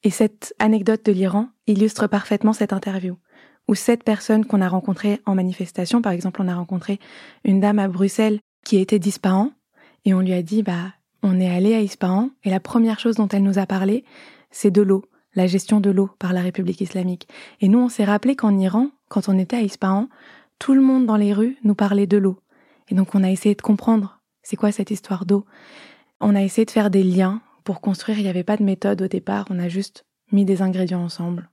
Et 0.03 0.11
cette 0.11 0.55
anecdote 0.59 1.05
de 1.07 1.13
l'Iran 1.13 1.49
illustre 1.67 2.07
parfaitement 2.07 2.53
cette 2.53 2.75
interview, 2.75 3.17
où 3.69 3.75
cette 3.75 4.05
personne 4.05 4.45
qu'on 4.45 4.61
a 4.61 4.69
rencontrée 4.69 5.21
en 5.27 5.35
manifestation, 5.35 6.03
par 6.03 6.13
exemple, 6.13 6.43
on 6.43 6.49
a 6.49 6.55
rencontré 6.55 6.99
une 7.45 7.61
dame 7.61 7.79
à 7.79 7.89
Bruxelles 7.89 8.41
qui 8.65 8.79
était 8.79 8.99
d'Ispahan, 8.99 9.53
et 10.05 10.13
on 10.13 10.21
lui 10.21 10.35
a 10.35 10.43
dit, 10.43 10.63
bah, 10.63 10.93
on 11.23 11.41
est 11.41 11.49
allé 11.49 11.75
à 11.75 11.81
Ispahan, 11.81 12.31
et 12.45 12.51
la 12.51 12.61
première 12.61 13.01
chose 13.01 13.17
dont 13.17 13.29
elle 13.29 13.43
nous 13.43 13.59
a 13.59 13.65
parlé, 13.65 14.05
c'est 14.51 14.71
de 14.71 14.83
l'eau, 14.83 15.05
la 15.35 15.47
gestion 15.47 15.81
de 15.81 15.91
l'eau 15.91 16.11
par 16.19 16.35
la 16.35 16.43
République 16.43 16.83
islamique. 16.83 17.27
Et 17.63 17.69
nous, 17.69 17.79
on 17.79 17.89
s'est 17.89 18.05
rappelé 18.05 18.37
qu'en 18.37 18.59
Iran, 18.59 18.91
quand 19.09 19.29
on 19.29 19.39
était 19.39 19.57
à 19.57 19.63
Ispahan, 19.63 20.09
tout 20.65 20.73
le 20.73 20.81
monde 20.81 21.05
dans 21.05 21.19
les 21.19 21.35
rues 21.35 21.59
nous 21.63 21.75
parlait 21.75 22.07
de 22.07 22.17
l'eau. 22.17 22.39
Et 22.89 22.95
donc, 22.95 23.15
on 23.15 23.23
a 23.23 23.31
essayé 23.31 23.55
de 23.55 23.61
comprendre, 23.61 24.23
c'est 24.43 24.57
quoi 24.57 24.73
cette 24.73 24.91
histoire 24.91 25.27
d'eau? 25.27 25.45
On 26.23 26.35
a 26.35 26.43
essayé 26.43 26.65
de 26.65 26.71
faire 26.71 26.89
des 26.89 27.03
liens 27.03 27.43
pour 27.65 27.83
construire, 27.83 28.17
il 28.17 28.23
n'y 28.23 28.31
avait 28.31 28.45
pas 28.45 28.57
de 28.57 28.63
méthode 28.63 29.03
au 29.03 29.07
départ, 29.07 29.45
on 29.51 29.59
a 29.59 29.69
juste 29.69 30.07
mis 30.33 30.47
des 30.47 30.63
ingrédients 30.63 31.05
ensemble. 31.05 31.51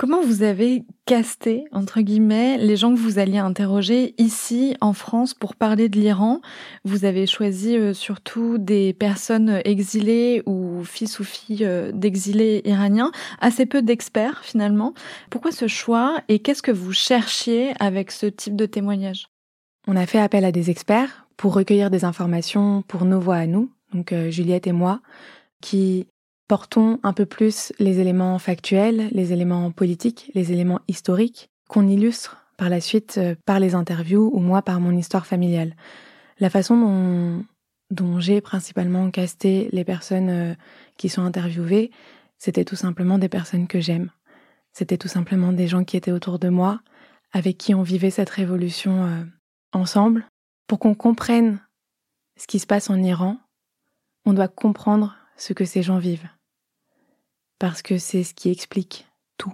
Comment 0.00 0.22
vous 0.22 0.42
avez 0.42 0.84
casté, 1.04 1.64
entre 1.72 2.00
guillemets, 2.00 2.56
les 2.56 2.74
gens 2.74 2.94
que 2.94 2.98
vous 2.98 3.18
alliez 3.18 3.36
interroger 3.36 4.14
ici 4.16 4.74
en 4.80 4.94
France 4.94 5.34
pour 5.34 5.54
parler 5.54 5.90
de 5.90 6.00
l'Iran? 6.00 6.40
Vous 6.86 7.04
avez 7.04 7.26
choisi 7.26 7.76
euh, 7.76 7.92
surtout 7.92 8.56
des 8.56 8.94
personnes 8.94 9.60
exilées 9.66 10.42
ou 10.46 10.84
fils 10.84 11.20
ou 11.20 11.24
filles 11.24 11.66
euh, 11.66 11.92
d'exilés 11.92 12.62
iraniens, 12.64 13.12
assez 13.42 13.66
peu 13.66 13.82
d'experts 13.82 14.40
finalement. 14.42 14.94
Pourquoi 15.28 15.52
ce 15.52 15.68
choix 15.68 16.22
et 16.28 16.38
qu'est-ce 16.38 16.62
que 16.62 16.72
vous 16.72 16.94
cherchiez 16.94 17.74
avec 17.78 18.10
ce 18.10 18.24
type 18.24 18.56
de 18.56 18.64
témoignage? 18.64 19.28
On 19.86 19.96
a 19.96 20.06
fait 20.06 20.18
appel 20.18 20.46
à 20.46 20.50
des 20.50 20.70
experts 20.70 21.26
pour 21.36 21.52
recueillir 21.52 21.90
des 21.90 22.06
informations 22.06 22.80
pour 22.88 23.04
nos 23.04 23.20
voix 23.20 23.36
à 23.36 23.46
nous, 23.46 23.70
donc 23.92 24.12
euh, 24.12 24.30
Juliette 24.30 24.66
et 24.66 24.72
moi, 24.72 25.02
qui 25.60 26.06
portons 26.50 26.98
un 27.04 27.12
peu 27.12 27.26
plus 27.26 27.72
les 27.78 28.00
éléments 28.00 28.36
factuels, 28.40 29.08
les 29.12 29.32
éléments 29.32 29.70
politiques, 29.70 30.32
les 30.34 30.50
éléments 30.50 30.80
historiques 30.88 31.48
qu'on 31.68 31.86
illustre 31.86 32.44
par 32.56 32.68
la 32.68 32.80
suite 32.80 33.18
euh, 33.18 33.36
par 33.46 33.60
les 33.60 33.76
interviews 33.76 34.32
ou 34.34 34.40
moi 34.40 34.60
par 34.60 34.80
mon 34.80 34.96
histoire 34.96 35.26
familiale. 35.26 35.76
La 36.40 36.50
façon 36.50 36.76
dont, 36.76 37.44
dont 37.92 38.18
j'ai 38.18 38.40
principalement 38.40 39.08
casté 39.12 39.68
les 39.70 39.84
personnes 39.84 40.28
euh, 40.28 40.54
qui 40.96 41.08
sont 41.08 41.22
interviewées, 41.22 41.92
c'était 42.36 42.64
tout 42.64 42.74
simplement 42.74 43.18
des 43.18 43.28
personnes 43.28 43.68
que 43.68 43.78
j'aime. 43.78 44.10
C'était 44.72 44.98
tout 44.98 45.06
simplement 45.06 45.52
des 45.52 45.68
gens 45.68 45.84
qui 45.84 45.96
étaient 45.96 46.10
autour 46.10 46.40
de 46.40 46.48
moi, 46.48 46.80
avec 47.30 47.58
qui 47.58 47.76
on 47.76 47.82
vivait 47.82 48.10
cette 48.10 48.30
révolution 48.30 49.04
euh, 49.04 49.22
ensemble. 49.72 50.26
Pour 50.66 50.80
qu'on 50.80 50.96
comprenne 50.96 51.60
ce 52.36 52.48
qui 52.48 52.58
se 52.58 52.66
passe 52.66 52.90
en 52.90 53.00
Iran, 53.00 53.36
on 54.24 54.32
doit 54.32 54.48
comprendre 54.48 55.14
ce 55.36 55.52
que 55.52 55.64
ces 55.64 55.84
gens 55.84 55.98
vivent. 55.98 56.28
Parce 57.60 57.82
que 57.82 57.98
c'est 57.98 58.24
ce 58.24 58.32
qui 58.32 58.50
explique 58.50 59.06
tout. 59.36 59.52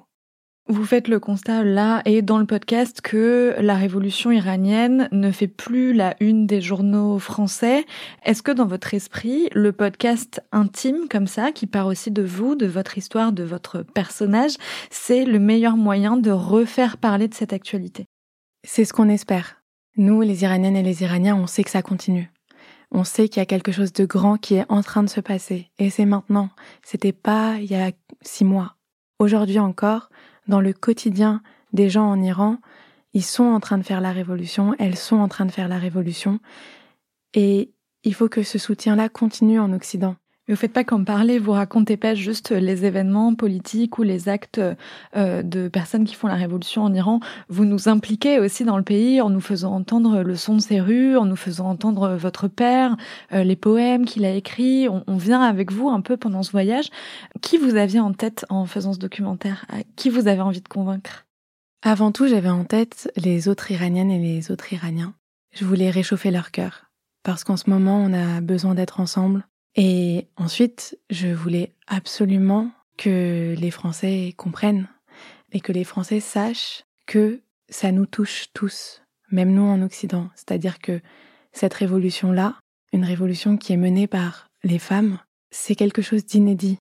Vous 0.69 0.85
faites 0.85 1.09
le 1.09 1.19
constat 1.19 1.65
là 1.65 2.03
et 2.05 2.23
dans 2.23 2.39
le 2.39 2.47
podcast 2.47 3.01
que 3.01 3.57
la 3.59 3.75
révolution 3.75 4.31
iranienne 4.31 5.09
ne 5.11 5.33
fait 5.33 5.49
plus 5.49 5.93
la 5.93 6.15
une 6.21 6.47
des 6.47 6.61
journaux 6.61 7.19
français. 7.19 7.85
Est-ce 8.25 8.45
que 8.45 8.53
dans 8.53 8.67
votre 8.67 8.95
esprit, 8.95 9.49
le 9.55 9.73
podcast 9.73 10.41
intime 10.53 11.09
comme 11.11 11.27
ça, 11.27 11.51
qui 11.51 11.67
part 11.67 11.89
aussi 11.89 12.13
de 12.13 12.23
vous, 12.23 12.55
de 12.55 12.67
votre 12.67 12.97
histoire, 12.97 13.33
de 13.33 13.43
votre 13.43 13.83
personnage, 13.83 14.55
c'est 14.89 15.25
le 15.25 15.41
meilleur 15.41 15.77
moyen 15.77 16.17
de 16.17 16.31
refaire 16.31 16.99
parler 16.99 17.27
de 17.27 17.35
cette 17.35 17.53
actualité? 17.53 18.07
C'est 18.65 18.85
ce 18.85 18.93
qu'on 18.93 19.09
espère. 19.09 19.63
Nous, 19.97 20.21
les 20.23 20.45
Iraniennes 20.45 20.77
et 20.77 20.85
les 20.85 21.03
Iraniens, 21.03 21.35
on 21.35 21.49
sait 21.49 21.65
que 21.65 21.71
ça 21.71 21.83
continue 21.83 22.31
on 22.91 23.05
sait 23.05 23.29
qu'il 23.29 23.41
y 23.41 23.43
a 23.43 23.47
quelque 23.47 23.73
chose 23.73 23.93
de 23.93 24.05
grand 24.05 24.37
qui 24.37 24.55
est 24.55 24.67
en 24.69 24.83
train 24.83 25.03
de 25.03 25.09
se 25.09 25.21
passer. 25.21 25.71
Et 25.79 25.91
c'est 25.91 26.07
maintenant. 26.07 26.51
C'était 26.83 27.13
pas 27.13 27.57
il 27.61 27.71
y 27.71 27.75
a 27.75 27.93
six 28.23 28.45
mois. 28.45 28.77
Aujourd'hui 29.19 29.59
encore, 29.59 30.11
dans 30.47 30.61
le 30.61 30.73
quotidien 30.73 31.43
des 31.73 31.91
gens 31.91 32.07
en 32.07 32.23
Iran, 32.23 32.59
ils 33.13 33.25
sont 33.25 33.45
en 33.45 33.61
train 33.61 33.79
de 33.79 33.83
faire 33.83 34.01
la 34.01 34.13
révolution, 34.13 34.75
elles 34.79 34.97
sont 34.97 35.17
en 35.17 35.29
train 35.29 35.47
de 35.47 35.53
faire 35.53 35.69
la 35.69 35.79
révolution. 35.79 36.39
Et 37.35 37.73
il 38.05 38.15
faut 38.15 38.29
que 38.29 38.43
ce 38.43 38.59
soutien-là 38.59 39.09
continue 39.09 39.59
en 39.59 39.73
Occident. 39.73 40.17
Mais 40.47 40.55
vous 40.55 40.61
faites 40.61 40.73
pas 40.73 40.85
qu'en 40.85 41.03
parler, 41.03 41.41
vous 41.41 41.53
racontez 41.53 41.97
pas 41.97 42.15
juste 42.15 42.53
les 42.53 42.85
événements 42.85 43.35
politiques 43.35 43.99
ou 43.99 44.05
les 44.05 44.29
actes 44.29 44.61
euh, 45.17 45.43
de 45.43 45.67
personnes 45.67 46.05
qui 46.05 46.15
font 46.15 46.29
la 46.29 46.37
révolution 46.37 46.85
en 46.85 46.95
Iran. 46.95 47.19
Vous 47.49 47.65
nous 47.65 47.89
impliquez 47.89 48.39
aussi 48.39 48.65
dans 48.65 48.77
le 48.77 48.85
pays 48.85 49.21
en 49.21 49.29
nous 49.29 49.41
faisant 49.41 49.75
entendre 49.75 50.23
le 50.23 50.37
son 50.37 50.55
de 50.55 50.61
ses 50.61 50.81
rues, 50.81 51.17
en 51.17 51.25
nous 51.25 51.37
faisant 51.37 51.69
entendre 51.69 52.15
votre 52.15 52.47
père, 52.47 52.97
euh, 53.33 53.43
les 53.43 53.57
poèmes 53.57 54.05
qu'il 54.05 54.25
a 54.25 54.31
écrits. 54.31 54.89
On, 54.89 55.03
on, 55.09 55.17
vient 55.17 55.43
avec 55.43 55.73
vous 55.73 55.89
un 55.89 56.01
peu 56.01 56.17
pendant 56.17 56.45
ce 56.45 56.53
voyage. 56.53 56.91
Qui 57.43 57.59
vous 57.59 57.75
aviez 57.75 57.99
en 57.99 58.13
tête 58.13 58.47
en 58.49 58.67
faisant 58.67 58.93
ce 58.93 58.99
documentaire? 58.99 59.67
Qui 59.97 60.11
vous 60.11 60.29
avez 60.29 60.43
envie 60.43 60.61
de 60.61 60.69
convaincre? 60.69 61.27
Avant 61.83 62.13
tout, 62.13 62.29
j'avais 62.29 62.51
en 62.51 62.65
tête 62.65 63.11
les 63.17 63.49
autres 63.49 63.73
Iraniennes 63.73 64.11
et 64.11 64.19
les 64.19 64.53
autres 64.53 64.73
Iraniens. 64.73 65.15
Je 65.53 65.65
voulais 65.65 65.91
réchauffer 65.91 66.31
leur 66.31 66.53
cœur. 66.53 66.85
Parce 67.25 67.43
qu'en 67.43 67.57
ce 67.57 67.69
moment, 67.69 67.99
on 67.99 68.13
a 68.13 68.41
besoin 68.41 68.75
d'être 68.75 69.01
ensemble 69.01 69.45
et 69.77 70.27
ensuite, 70.37 70.99
je 71.11 71.29
voulais 71.29 71.75
absolument 71.87 72.71
que 72.97 73.55
les 73.59 73.71
Français 73.71 74.33
comprennent 74.37 74.89
et 75.53 75.61
que 75.61 75.73
les 75.73 75.85
Français 75.85 76.21
sachent 76.21 76.85
que 77.07 77.41
ça 77.69 77.93
nous 77.93 78.07
touche 78.07 78.47
tous, 78.55 79.03
même 79.31 79.53
nous 79.53 79.63
en 79.63 79.83
Occident. 79.83 80.31
C'est-à-dire 80.35 80.79
que 80.79 81.01
cette 81.53 81.75
révolution-là, 81.75 82.57
une 82.93 83.05
révolution 83.05 83.59
qui 83.59 83.75
est 83.75 83.79
menée 83.79 84.07
par 84.07 84.49
les 84.65 84.79
femmes, 84.79 85.19
c'est 85.51 85.75
quelque 85.75 86.03
chose 86.03 86.25
d'inédit. 86.25 86.79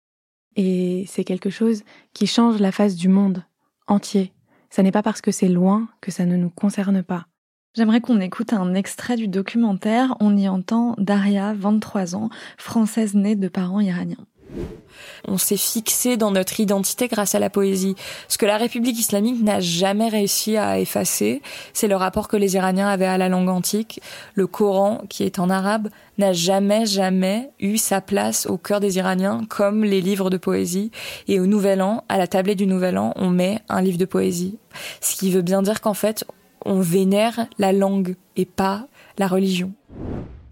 Et 0.55 1.05
c'est 1.07 1.25
quelque 1.25 1.49
chose 1.49 1.83
qui 2.13 2.27
change 2.27 2.59
la 2.59 2.71
face 2.71 2.95
du 2.95 3.09
monde 3.09 3.43
entier. 3.87 4.31
Ça 4.69 4.83
n'est 4.83 4.91
pas 4.91 5.03
parce 5.03 5.21
que 5.21 5.31
c'est 5.31 5.49
loin 5.49 5.89
que 5.99 6.11
ça 6.11 6.25
ne 6.25 6.37
nous 6.37 6.49
concerne 6.49 7.03
pas. 7.03 7.27
J'aimerais 7.75 7.99
qu'on 7.99 8.21
écoute 8.21 8.53
un 8.53 8.73
extrait 8.73 9.17
du 9.17 9.27
documentaire. 9.27 10.15
On 10.21 10.37
y 10.37 10.47
entend 10.47 10.95
Daria, 10.97 11.53
23 11.53 12.15
ans, 12.15 12.29
française 12.57 13.15
née 13.15 13.35
de 13.35 13.49
parents 13.49 13.81
iraniens. 13.81 14.25
On 15.27 15.37
s'est 15.37 15.57
fixé 15.57 16.15
dans 16.15 16.31
notre 16.31 16.61
identité 16.61 17.09
grâce 17.09 17.35
à 17.35 17.39
la 17.39 17.49
poésie. 17.49 17.95
Ce 18.29 18.37
que 18.37 18.45
la 18.45 18.55
République 18.55 18.97
islamique 18.97 19.43
n'a 19.43 19.59
jamais 19.59 20.07
réussi 20.07 20.55
à 20.55 20.79
effacer, 20.79 21.41
c'est 21.73 21.89
le 21.89 21.97
rapport 21.97 22.29
que 22.29 22.37
les 22.37 22.55
Iraniens 22.55 22.87
avaient 22.87 23.05
à 23.05 23.17
la 23.17 23.27
langue 23.27 23.49
antique. 23.49 23.99
Le 24.35 24.47
Coran, 24.47 25.01
qui 25.09 25.23
est 25.23 25.39
en 25.39 25.49
arabe, 25.49 25.89
n'a 26.17 26.31
jamais, 26.31 26.85
jamais 26.85 27.49
eu 27.59 27.77
sa 27.77 27.99
place 27.99 28.45
au 28.45 28.57
cœur 28.57 28.79
des 28.79 28.95
Iraniens 28.95 29.41
comme 29.49 29.83
les 29.83 29.99
livres 29.99 30.29
de 30.29 30.37
poésie. 30.37 30.91
Et 31.27 31.41
au 31.41 31.45
Nouvel 31.45 31.81
An, 31.81 32.05
à 32.07 32.17
la 32.17 32.27
tablée 32.27 32.55
du 32.55 32.67
Nouvel 32.67 32.97
An, 32.97 33.11
on 33.17 33.29
met 33.29 33.59
un 33.67 33.81
livre 33.81 33.97
de 33.97 34.05
poésie. 34.05 34.59
Ce 35.01 35.17
qui 35.17 35.29
veut 35.29 35.41
bien 35.41 35.61
dire 35.61 35.81
qu'en 35.81 35.93
fait, 35.93 36.25
on 36.65 36.79
vénère 36.79 37.47
la 37.57 37.71
langue 37.71 38.15
et 38.35 38.45
pas 38.45 38.87
la 39.17 39.27
religion. 39.27 39.73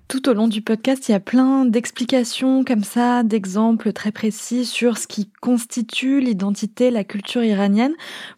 Tout 0.07 0.29
au 0.29 0.33
long 0.33 0.47
du 0.47 0.61
podcast, 0.61 1.09
il 1.09 1.13
y 1.13 1.15
a 1.15 1.19
plein 1.19 1.65
d'explications 1.65 2.63
comme 2.63 2.83
ça, 2.83 3.23
d'exemples 3.23 3.93
très 3.93 4.11
précis 4.11 4.63
sur 4.63 4.97
ce 4.97 5.07
qui 5.07 5.31
constitue 5.41 6.19
l'identité, 6.19 6.91
la 6.91 7.03
culture 7.03 7.43
iranienne. 7.43 7.93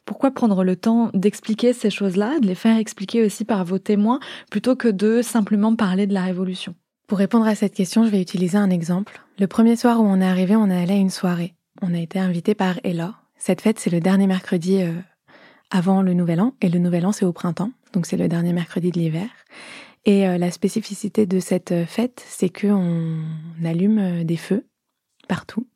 Pourquoi 0.05 0.31
prendre 0.31 0.63
le 0.63 0.77
temps 0.77 1.09
d'expliquer 1.13 1.73
ces 1.73 1.89
choses-là, 1.89 2.39
de 2.39 2.47
les 2.47 2.55
faire 2.55 2.77
expliquer 2.77 3.25
aussi 3.25 3.43
par 3.43 3.65
vos 3.65 3.79
témoins, 3.79 4.19
plutôt 4.49 4.77
que 4.77 4.87
de 4.87 5.21
simplement 5.21 5.75
parler 5.75 6.07
de 6.07 6.13
la 6.13 6.23
révolution? 6.23 6.75
Pour 7.07 7.17
répondre 7.17 7.45
à 7.45 7.55
cette 7.55 7.75
question, 7.75 8.05
je 8.05 8.09
vais 8.09 8.21
utiliser 8.21 8.57
un 8.57 8.69
exemple. 8.69 9.21
Le 9.37 9.47
premier 9.47 9.75
soir 9.75 9.99
où 9.99 10.05
on 10.05 10.21
est 10.21 10.25
arrivé, 10.25 10.55
on 10.55 10.69
est 10.69 10.81
allé 10.81 10.93
à 10.93 10.97
une 10.97 11.09
soirée. 11.09 11.55
On 11.81 11.93
a 11.93 11.99
été 11.99 12.19
invité 12.19 12.55
par 12.55 12.79
Ella. 12.83 13.15
Cette 13.37 13.61
fête, 13.61 13.79
c'est 13.79 13.91
le 13.91 13.99
dernier 13.99 14.27
mercredi 14.27 14.81
euh, 14.81 14.93
avant 15.75 16.01
le 16.01 16.13
Nouvel 16.13 16.39
An, 16.39 16.53
et 16.61 16.69
le 16.69 16.79
Nouvel 16.79 17.05
An 17.05 17.11
c'est 17.11 17.25
au 17.25 17.33
printemps, 17.33 17.71
donc 17.91 18.05
c'est 18.05 18.15
le 18.15 18.29
dernier 18.29 18.53
mercredi 18.53 18.91
de 18.91 18.99
l'hiver. 18.99 19.27
Et 20.05 20.25
euh, 20.25 20.37
la 20.37 20.49
spécificité 20.49 21.25
de 21.25 21.41
cette 21.41 21.73
euh, 21.73 21.85
fête, 21.85 22.23
c'est 22.25 22.47
que 22.47 22.67
on 22.67 23.21
allume 23.65 23.97
euh, 23.97 24.23
des 24.23 24.37
feux 24.37 24.65
partout 25.27 25.67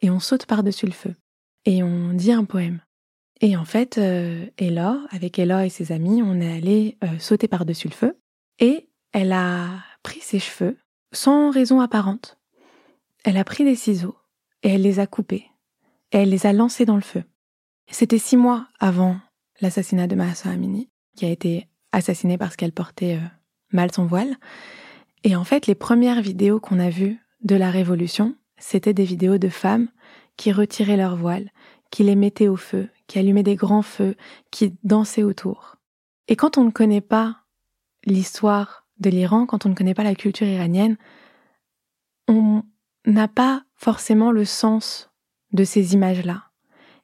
et 0.00 0.08
on 0.08 0.20
saute 0.20 0.46
par-dessus 0.46 0.86
le 0.86 0.92
feu 0.92 1.14
et 1.66 1.82
on 1.82 2.14
dit 2.14 2.32
un 2.32 2.44
poème. 2.44 2.80
Et 3.42 3.56
en 3.56 3.64
fait, 3.64 3.98
Ella, 4.56 5.00
avec 5.10 5.36
Ella 5.36 5.66
et 5.66 5.68
ses 5.68 5.90
amis, 5.90 6.22
on 6.22 6.40
est 6.40 6.58
allé 6.58 6.98
sauter 7.18 7.48
par-dessus 7.48 7.88
le 7.88 7.94
feu 7.94 8.16
Et 8.60 8.88
elle 9.12 9.32
a 9.32 9.66
pris 10.04 10.20
ses 10.20 10.38
cheveux 10.38 10.78
sans 11.12 11.50
raison 11.50 11.80
apparente. 11.80 12.38
Elle 13.24 13.36
a 13.36 13.42
pris 13.42 13.64
des 13.64 13.74
ciseaux 13.74 14.16
et 14.62 14.74
elle 14.74 14.82
les 14.82 15.00
a 15.00 15.08
coupés 15.08 15.50
et 16.12 16.18
elle 16.18 16.30
les 16.30 16.46
a 16.46 16.52
lancés 16.52 16.84
dans 16.84 16.94
le 16.94 17.02
feu. 17.02 17.24
C'était 17.90 18.18
six 18.18 18.36
mois 18.36 18.68
avant 18.78 19.16
l'assassinat 19.62 20.06
de 20.06 20.14
Mahsa 20.14 20.50
Amini, 20.50 20.90
qui 21.16 21.24
a 21.24 21.30
été 21.30 21.68
assassinée 21.92 22.36
parce 22.36 22.56
qu'elle 22.56 22.72
portait 22.72 23.16
euh, 23.16 23.26
mal 23.72 23.92
son 23.92 24.04
voile. 24.04 24.36
Et 25.24 25.36
en 25.36 25.44
fait, 25.44 25.66
les 25.66 25.74
premières 25.74 26.20
vidéos 26.20 26.60
qu'on 26.60 26.80
a 26.80 26.90
vues 26.90 27.18
de 27.42 27.56
la 27.56 27.70
révolution, 27.70 28.34
c'était 28.58 28.92
des 28.92 29.04
vidéos 29.04 29.38
de 29.38 29.48
femmes 29.48 29.88
qui 30.36 30.52
retiraient 30.52 30.96
leur 30.96 31.16
voile, 31.16 31.50
qui 31.90 32.02
les 32.02 32.16
mettaient 32.16 32.48
au 32.48 32.56
feu, 32.56 32.88
qui 33.06 33.18
allumaient 33.18 33.42
des 33.42 33.56
grands 33.56 33.82
feux, 33.82 34.16
qui 34.50 34.74
dansaient 34.82 35.22
autour. 35.22 35.76
Et 36.28 36.36
quand 36.36 36.58
on 36.58 36.64
ne 36.64 36.70
connaît 36.70 37.00
pas 37.00 37.38
l'histoire 38.04 38.86
de 38.98 39.10
l'Iran, 39.10 39.46
quand 39.46 39.66
on 39.66 39.68
ne 39.68 39.74
connaît 39.74 39.94
pas 39.94 40.04
la 40.04 40.14
culture 40.14 40.46
iranienne, 40.46 40.96
on 42.28 42.62
n'a 43.04 43.28
pas 43.28 43.64
forcément 43.74 44.30
le 44.32 44.44
sens 44.44 45.10
de 45.52 45.64
ces 45.64 45.94
images-là. 45.94 46.50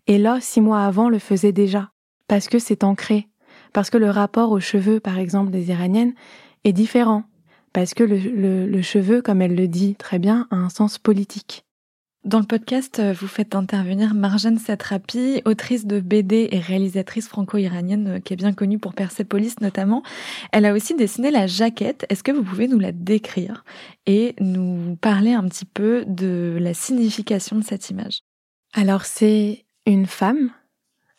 Et 0.06 0.18
là, 0.18 0.40
six 0.40 0.60
mois 0.60 0.84
avant, 0.84 1.08
le 1.08 1.18
faisait 1.18 1.52
déjà, 1.52 1.92
parce 2.28 2.48
que 2.48 2.58
c'est 2.58 2.84
ancré, 2.84 3.26
parce 3.72 3.90
que 3.90 3.98
le 3.98 4.10
rapport 4.10 4.52
aux 4.52 4.60
cheveux, 4.60 5.00
par 5.00 5.18
exemple, 5.18 5.50
des 5.50 5.70
Iraniennes 5.70 6.14
est 6.64 6.72
différent, 6.72 7.24
parce 7.72 7.94
que 7.94 8.04
le, 8.04 8.66
le 8.66 8.82
cheveu, 8.82 9.22
comme 9.22 9.42
elle 9.42 9.54
le 9.54 9.68
dit 9.68 9.96
très 9.96 10.18
bien, 10.18 10.46
a 10.50 10.56
un 10.56 10.68
sens 10.68 10.98
politique. 10.98 11.64
Dans 12.24 12.40
le 12.40 12.44
podcast, 12.44 12.98
euh, 12.98 13.12
vous 13.12 13.28
faites 13.28 13.54
intervenir 13.54 14.12
Marjane 14.12 14.58
Satrapi, 14.58 15.40
autrice 15.44 15.86
de 15.86 16.00
BD 16.00 16.48
et 16.50 16.58
réalisatrice 16.58 17.28
franco-iranienne 17.28 18.08
euh, 18.08 18.18
qui 18.18 18.32
est 18.32 18.36
bien 18.36 18.52
connue 18.52 18.78
pour 18.78 18.92
Persepolis 18.92 19.54
notamment. 19.60 20.02
Elle 20.52 20.66
a 20.66 20.74
aussi 20.74 20.94
dessiné 20.94 21.30
la 21.30 21.46
jaquette. 21.46 22.06
Est-ce 22.08 22.24
que 22.24 22.32
vous 22.32 22.42
pouvez 22.42 22.66
nous 22.66 22.80
la 22.80 22.90
décrire 22.90 23.64
et 24.06 24.34
nous 24.40 24.96
parler 24.96 25.32
un 25.32 25.44
petit 25.44 25.64
peu 25.64 26.04
de 26.06 26.58
la 26.60 26.74
signification 26.74 27.56
de 27.56 27.64
cette 27.64 27.88
image? 27.88 28.20
Alors 28.74 29.04
c'est 29.04 29.64
une 29.86 30.06
femme 30.06 30.50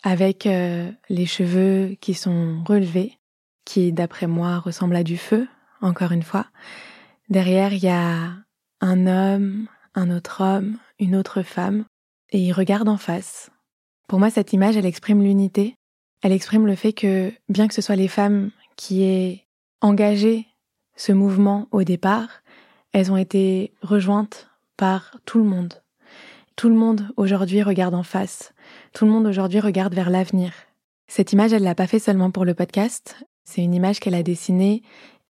avec 0.03 0.45
euh, 0.45 0.91
les 1.09 1.25
cheveux 1.25 1.95
qui 2.01 2.13
sont 2.13 2.63
relevés, 2.65 3.17
qui 3.65 3.91
d'après 3.91 4.27
moi 4.27 4.59
ressemble 4.59 4.95
à 4.95 5.03
du 5.03 5.17
feu, 5.17 5.47
encore 5.81 6.11
une 6.11 6.23
fois. 6.23 6.47
Derrière, 7.29 7.73
il 7.73 7.83
y 7.83 7.89
a 7.89 8.33
un 8.81 9.07
homme, 9.07 9.67
un 9.95 10.09
autre 10.09 10.41
homme, 10.43 10.77
une 10.99 11.15
autre 11.15 11.41
femme, 11.41 11.85
et 12.31 12.39
ils 12.39 12.53
regardent 12.53 12.89
en 12.89 12.97
face. 12.97 13.49
Pour 14.07 14.19
moi, 14.19 14.29
cette 14.29 14.53
image, 14.53 14.77
elle 14.77 14.85
exprime 14.85 15.21
l'unité. 15.21 15.75
Elle 16.21 16.31
exprime 16.31 16.65
le 16.65 16.75
fait 16.75 16.93
que, 16.93 17.31
bien 17.47 17.67
que 17.67 17.73
ce 17.73 17.81
soit 17.81 17.95
les 17.95 18.07
femmes 18.07 18.51
qui 18.75 19.03
aient 19.03 19.45
engagé 19.81 20.47
ce 20.95 21.11
mouvement 21.11 21.67
au 21.71 21.83
départ, 21.83 22.41
elles 22.91 23.11
ont 23.11 23.17
été 23.17 23.73
rejointes 23.81 24.49
par 24.75 25.15
tout 25.25 25.37
le 25.37 25.45
monde. 25.45 25.81
Tout 26.59 26.67
le 26.67 26.75
monde 26.75 27.07
aujourd'hui 27.15 27.63
regarde 27.63 27.95
en 27.95 28.03
face. 28.03 28.51
Tout 28.93 29.05
le 29.05 29.11
monde 29.11 29.25
aujourd'hui 29.25 29.61
regarde 29.61 29.95
vers 29.95 30.09
l'avenir. 30.09 30.51
Cette 31.07 31.31
image, 31.31 31.53
elle 31.53 31.63
l'a 31.63 31.73
pas 31.73 31.87
fait 31.87 31.99
seulement 31.99 32.31
pour 32.31 32.43
le 32.43 32.53
podcast. 32.53 33.15
C'est 33.45 33.63
une 33.63 33.73
image 33.73 34.01
qu'elle 34.01 34.13
a 34.13 34.23
dessinée, 34.23 34.83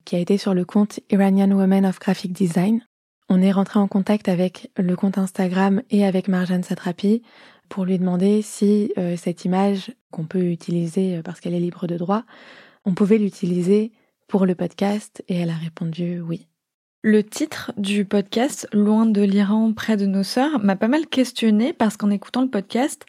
qui 0.05 0.15
a 0.15 0.19
été 0.19 0.39
sur 0.39 0.55
le 0.55 0.65
compte 0.65 0.99
Iranian 1.11 1.51
Women 1.51 1.85
of 1.85 1.99
Graphic 1.99 2.33
Design 2.33 2.81
on 3.29 3.43
est 3.43 3.51
rentré 3.51 3.77
en 3.77 3.87
contact 3.87 4.27
avec 4.27 4.71
le 4.75 4.95
compte 4.95 5.19
Instagram 5.19 5.83
et 5.91 6.03
avec 6.03 6.27
Marjane 6.27 6.63
Satrapi 6.63 7.21
pour 7.69 7.85
lui 7.85 7.99
demander 7.99 8.41
si 8.41 8.91
euh, 8.97 9.15
cette 9.15 9.45
image 9.45 9.91
qu'on 10.09 10.25
peut 10.25 10.45
utiliser 10.45 11.17
euh, 11.17 11.21
parce 11.21 11.39
qu'elle 11.39 11.53
est 11.53 11.59
libre 11.59 11.85
de 11.85 11.95
droit, 11.95 12.23
on 12.85 12.95
pouvait 12.95 13.19
l'utiliser 13.19 13.91
pour 14.27 14.47
le 14.47 14.55
podcast 14.55 15.23
et 15.27 15.35
elle 15.35 15.51
a 15.51 15.55
répondu 15.55 16.19
oui. 16.21 16.47
Le 17.01 17.23
titre 17.23 17.71
du 17.77 18.03
podcast, 18.03 18.67
Loin 18.73 19.05
de 19.05 19.21
l'Iran, 19.21 19.71
près 19.71 19.95
de 19.95 20.05
nos 20.05 20.23
sœurs, 20.23 20.59
m'a 20.59 20.75
pas 20.75 20.89
mal 20.89 21.07
questionné 21.07 21.71
parce 21.71 21.95
qu'en 21.95 22.09
écoutant 22.09 22.41
le 22.41 22.49
podcast, 22.49 23.05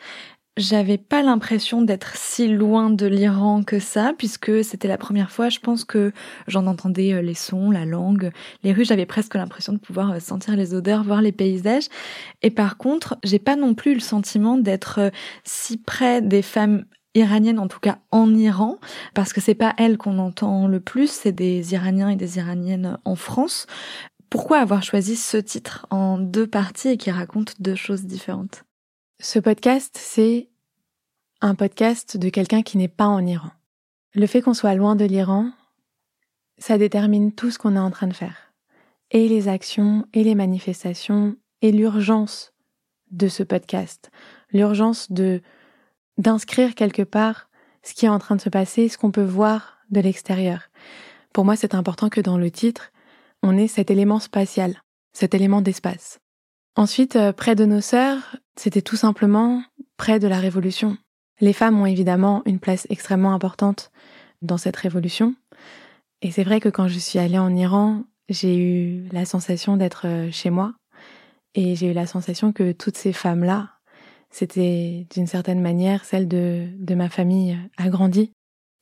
j'avais 0.57 0.96
pas 0.96 1.22
l'impression 1.22 1.83
d'être 1.83 2.14
si 2.14 2.46
loin 2.46 2.90
de 2.90 3.07
l'Iran 3.07 3.64
que 3.64 3.81
ça, 3.81 4.12
puisque 4.16 4.62
c'était 4.62 4.87
la 4.87 4.96
première 4.96 5.33
fois, 5.33 5.48
je 5.48 5.59
pense 5.59 5.85
que 5.85 6.12
j'en 6.46 6.68
entendais 6.68 7.14
euh, 7.14 7.20
les 7.20 7.35
sons, 7.35 7.72
la 7.72 7.85
langue, 7.85 8.31
les 8.62 8.72
rues, 8.72 8.85
j'avais 8.85 9.07
presque 9.07 9.35
l'impression 9.35 9.72
de 9.72 9.79
pouvoir 9.79 10.12
euh, 10.12 10.20
sentir 10.20 10.55
les 10.55 10.72
odeurs, 10.72 11.03
voir 11.03 11.20
les 11.20 11.33
paysages. 11.33 11.88
Et 12.42 12.50
par 12.50 12.76
contre, 12.76 13.18
j'ai 13.24 13.40
pas 13.40 13.57
non 13.57 13.74
plus 13.74 13.94
le 13.94 14.00
sentiment 14.00 14.57
d'être 14.57 15.00
euh, 15.00 15.11
si 15.42 15.79
près 15.79 16.22
des 16.22 16.42
femmes 16.42 16.85
iraniennes, 17.14 17.58
en 17.58 17.68
tout 17.68 17.80
cas 17.80 17.98
en 18.10 18.34
Iran, 18.34 18.78
parce 19.14 19.32
que 19.32 19.40
c'est 19.40 19.54
pas 19.54 19.74
elles 19.78 19.98
qu'on 19.98 20.18
entend 20.18 20.66
le 20.66 20.80
plus, 20.80 21.10
c'est 21.10 21.32
des 21.32 21.72
Iraniens 21.72 22.10
et 22.10 22.16
des 22.16 22.38
Iraniennes 22.38 22.98
en 23.04 23.16
France. 23.16 23.66
Pourquoi 24.28 24.58
avoir 24.58 24.82
choisi 24.82 25.16
ce 25.16 25.36
titre 25.36 25.86
en 25.90 26.18
deux 26.18 26.46
parties 26.46 26.88
et 26.88 26.96
qui 26.96 27.10
raconte 27.10 27.60
deux 27.60 27.74
choses 27.74 28.04
différentes? 28.04 28.64
Ce 29.18 29.38
podcast, 29.38 29.98
c'est 29.98 30.48
un 31.40 31.54
podcast 31.54 32.16
de 32.16 32.28
quelqu'un 32.28 32.62
qui 32.62 32.78
n'est 32.78 32.88
pas 32.88 33.06
en 33.06 33.26
Iran. 33.26 33.50
Le 34.14 34.26
fait 34.26 34.40
qu'on 34.40 34.54
soit 34.54 34.74
loin 34.74 34.94
de 34.94 35.04
l'Iran, 35.04 35.50
ça 36.58 36.78
détermine 36.78 37.32
tout 37.32 37.50
ce 37.50 37.58
qu'on 37.58 37.76
est 37.76 37.80
en 37.80 37.90
train 37.90 38.06
de 38.06 38.14
faire. 38.14 38.52
Et 39.10 39.28
les 39.28 39.48
actions, 39.48 40.06
et 40.12 40.22
les 40.22 40.34
manifestations, 40.34 41.36
et 41.62 41.72
l'urgence 41.72 42.52
de 43.10 43.28
ce 43.28 43.42
podcast. 43.42 44.10
L'urgence 44.52 45.10
de 45.10 45.42
d'inscrire 46.20 46.74
quelque 46.74 47.02
part 47.02 47.48
ce 47.83 47.94
qui 47.94 48.06
est 48.06 48.11
en 48.11 48.18
train 48.18 48.37
de 48.37 48.40
se 48.40 48.50
passer, 48.50 48.88
ce 48.88 48.98
qu'on 48.98 49.11
peut 49.11 49.24
voir 49.24 49.78
de 49.90 50.00
l'extérieur. 50.00 50.68
Pour 51.33 51.44
moi, 51.44 51.56
c'est 51.56 51.74
important 51.74 52.09
que 52.09 52.20
dans 52.20 52.38
le 52.38 52.50
titre, 52.50 52.92
on 53.42 53.56
ait 53.56 53.68
cet 53.68 53.90
élément 53.90 54.20
spatial, 54.20 54.83
cet 55.12 55.35
élément 55.35 55.62
d'espace. 55.62 56.20
Ensuite, 56.76 57.16
euh, 57.16 57.33
près 57.33 57.54
de 57.54 57.64
nos 57.64 57.80
sœurs, 57.80 58.37
c'était 58.56 58.83
tout 58.83 58.96
simplement 58.96 59.62
près 59.96 60.18
de 60.18 60.28
la 60.28 60.38
révolution. 60.38 60.98
Les 61.40 61.52
femmes 61.52 61.80
ont 61.80 61.87
évidemment 61.87 62.42
une 62.44 62.61
place 62.61 62.87
extrêmement 62.90 63.33
importante 63.33 63.90
dans 64.42 64.59
cette 64.59 64.76
révolution. 64.76 65.35
Et 66.22 66.30
c'est 66.30 66.44
vrai 66.44 66.61
que 66.61 66.68
quand 66.68 66.87
je 66.87 66.98
suis 66.98 67.18
allée 67.18 67.38
en 67.38 67.54
Iran, 67.56 68.04
j'ai 68.28 68.56
eu 68.59 69.09
la 69.11 69.24
sensation 69.24 69.76
d'être 69.76 70.06
euh, 70.06 70.30
chez 70.30 70.50
moi. 70.50 70.74
Et 71.54 71.74
j'ai 71.76 71.90
eu 71.90 71.92
la 71.94 72.06
sensation 72.06 72.52
que 72.52 72.72
toutes 72.72 72.96
ces 72.96 73.12
femmes-là, 73.12 73.70
c'était 74.30 75.06
d'une 75.12 75.26
certaine 75.26 75.60
manière 75.60 76.04
celle 76.04 76.28
de, 76.28 76.68
de 76.78 76.94
ma 76.94 77.08
famille 77.08 77.58
agrandie. 77.76 78.32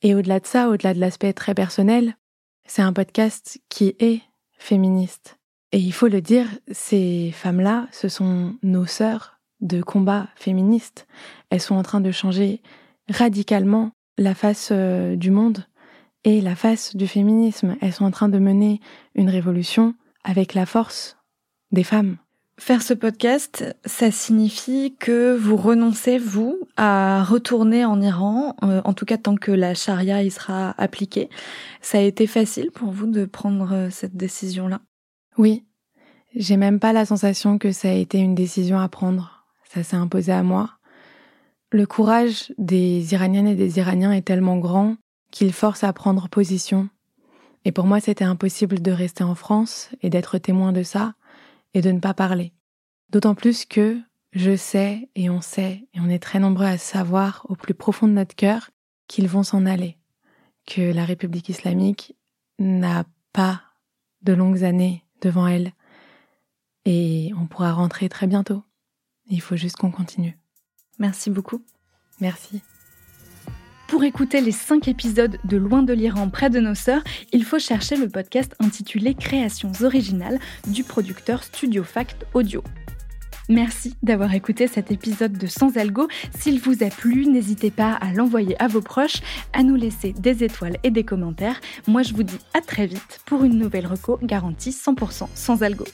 Et 0.01 0.15
au-delà 0.15 0.39
de 0.39 0.45
ça, 0.45 0.69
au-delà 0.69 0.93
de 0.93 0.99
l'aspect 0.99 1.33
très 1.33 1.53
personnel, 1.53 2.15
c'est 2.65 2.81
un 2.81 2.93
podcast 2.93 3.59
qui 3.67 3.95
est 3.99 4.21
féministe. 4.57 5.37
Et 5.71 5.79
il 5.79 5.91
faut 5.91 6.07
le 6.07 6.21
dire, 6.21 6.47
ces 6.71 7.31
femmes-là, 7.31 7.87
ce 7.91 8.07
sont 8.07 8.55
nos 8.63 8.85
sœurs 8.85 9.39
de 9.61 9.81
combat 9.81 10.27
féministes. 10.35 11.07
Elles 11.49 11.61
sont 11.61 11.75
en 11.75 11.83
train 11.83 12.01
de 12.01 12.11
changer 12.11 12.61
radicalement 13.09 13.91
la 14.17 14.35
face 14.35 14.69
euh, 14.71 15.15
du 15.15 15.31
monde 15.31 15.65
et 16.23 16.41
la 16.41 16.55
face 16.55 16.95
du 16.95 17.07
féminisme. 17.07 17.75
Elles 17.81 17.93
sont 17.93 18.05
en 18.05 18.11
train 18.11 18.29
de 18.29 18.39
mener 18.39 18.79
une 19.15 19.29
révolution 19.29 19.95
avec 20.23 20.53
la 20.53 20.65
force 20.65 21.17
des 21.71 21.83
femmes. 21.83 22.17
Faire 22.59 22.81
ce 22.81 22.93
podcast, 22.93 23.73
ça 23.85 24.11
signifie 24.11 24.93
que 24.99 25.33
vous 25.33 25.55
renoncez, 25.55 26.17
vous, 26.17 26.59
à 26.75 27.23
retourner 27.23 27.85
en 27.85 28.01
Iran, 28.01 28.57
euh, 28.63 28.81
en 28.83 28.93
tout 28.93 29.05
cas 29.05 29.17
tant 29.17 29.37
que 29.37 29.51
la 29.51 29.73
charia 29.73 30.21
y 30.23 30.29
sera 30.29 30.75
appliquée. 30.77 31.29
Ça 31.81 31.99
a 31.99 32.01
été 32.01 32.27
facile 32.27 32.69
pour 32.71 32.91
vous 32.91 33.07
de 33.07 33.23
prendre 33.23 33.71
euh, 33.71 33.89
cette 33.89 34.17
décision-là? 34.17 34.81
Oui, 35.37 35.65
j'ai 36.35 36.57
même 36.57 36.81
pas 36.81 36.91
la 36.91 37.05
sensation 37.05 37.57
que 37.57 37.71
ça 37.71 37.89
a 37.89 37.93
été 37.93 38.19
une 38.19 38.35
décision 38.35 38.77
à 38.77 38.89
prendre. 38.89 39.45
Ça 39.73 39.81
s'est 39.81 39.95
imposé 39.95 40.33
à 40.33 40.43
moi. 40.43 40.71
Le 41.71 41.85
courage 41.85 42.53
des 42.57 43.13
Iraniennes 43.13 43.47
et 43.47 43.55
des 43.55 43.77
Iraniens 43.77 44.11
est 44.11 44.27
tellement 44.27 44.57
grand 44.57 44.97
qu'il 45.31 45.53
force 45.53 45.85
à 45.85 45.93
prendre 45.93 46.27
position. 46.27 46.89
Et 47.63 47.71
pour 47.71 47.85
moi, 47.85 48.01
c'était 48.01 48.25
impossible 48.25 48.81
de 48.81 48.91
rester 48.91 49.23
en 49.23 49.35
France 49.35 49.89
et 50.01 50.09
d'être 50.09 50.37
témoin 50.39 50.73
de 50.73 50.83
ça 50.83 51.13
et 51.73 51.81
de 51.81 51.91
ne 51.91 51.99
pas 51.99 52.13
parler. 52.13 52.53
D'autant 53.09 53.35
plus 53.35 53.65
que 53.65 53.99
je 54.31 54.55
sais 54.55 55.09
et 55.15 55.29
on 55.29 55.41
sait 55.41 55.87
et 55.93 55.99
on 55.99 56.09
est 56.09 56.21
très 56.21 56.39
nombreux 56.39 56.65
à 56.65 56.77
savoir 56.77 57.45
au 57.49 57.55
plus 57.55 57.73
profond 57.73 58.07
de 58.07 58.13
notre 58.13 58.35
cœur 58.35 58.69
qu'ils 59.07 59.27
vont 59.27 59.43
s'en 59.43 59.65
aller, 59.65 59.97
que 60.67 60.93
la 60.93 61.05
République 61.05 61.49
islamique 61.49 62.15
n'a 62.59 63.05
pas 63.33 63.63
de 64.21 64.33
longues 64.33 64.63
années 64.63 65.03
devant 65.21 65.47
elle. 65.47 65.73
Et 66.85 67.31
on 67.37 67.47
pourra 67.47 67.73
rentrer 67.73 68.09
très 68.09 68.27
bientôt. 68.27 68.63
Il 69.27 69.41
faut 69.41 69.55
juste 69.55 69.77
qu'on 69.77 69.91
continue. 69.91 70.37
Merci 70.97 71.29
beaucoup. 71.29 71.63
Merci. 72.19 72.61
Pour 73.89 74.03
écouter 74.03 74.39
les 74.39 74.51
cinq 74.51 74.87
épisodes 74.87 75.39
de 75.45 75.57
Loin 75.57 75.81
de 75.81 75.93
l'Iran, 75.93 76.29
près 76.29 76.51
de 76.51 76.59
nos 76.59 76.75
sœurs, 76.75 77.03
il 77.33 77.43
faut 77.43 77.57
chercher 77.57 77.95
le 77.95 78.07
podcast 78.07 78.55
intitulé 78.59 79.15
Créations 79.15 79.71
originales 79.81 80.37
du 80.67 80.83
producteur 80.83 81.43
Studio 81.43 81.83
Fact 81.83 82.23
Audio. 82.35 82.63
Merci 83.49 83.95
d'avoir 84.03 84.35
écouté 84.35 84.67
cet 84.67 84.91
épisode 84.91 85.35
de 85.39 85.47
Sans 85.47 85.75
Algo. 85.75 86.07
S'il 86.37 86.59
vous 86.59 86.83
a 86.83 86.91
plu, 86.91 87.25
n'hésitez 87.25 87.71
pas 87.71 87.93
à 87.93 88.13
l'envoyer 88.13 88.55
à 88.61 88.67
vos 88.67 88.81
proches, 88.81 89.21
à 89.53 89.63
nous 89.63 89.75
laisser 89.75 90.13
des 90.13 90.43
étoiles 90.43 90.77
et 90.83 90.91
des 90.91 91.03
commentaires. 91.03 91.59
Moi, 91.87 92.03
je 92.03 92.13
vous 92.13 92.21
dis 92.21 92.37
à 92.53 92.61
très 92.61 92.85
vite 92.85 93.21
pour 93.25 93.43
une 93.43 93.57
nouvelle 93.57 93.87
reco 93.87 94.19
garantie 94.21 94.69
100% 94.69 95.29
sans 95.33 95.63
algo. 95.63 95.85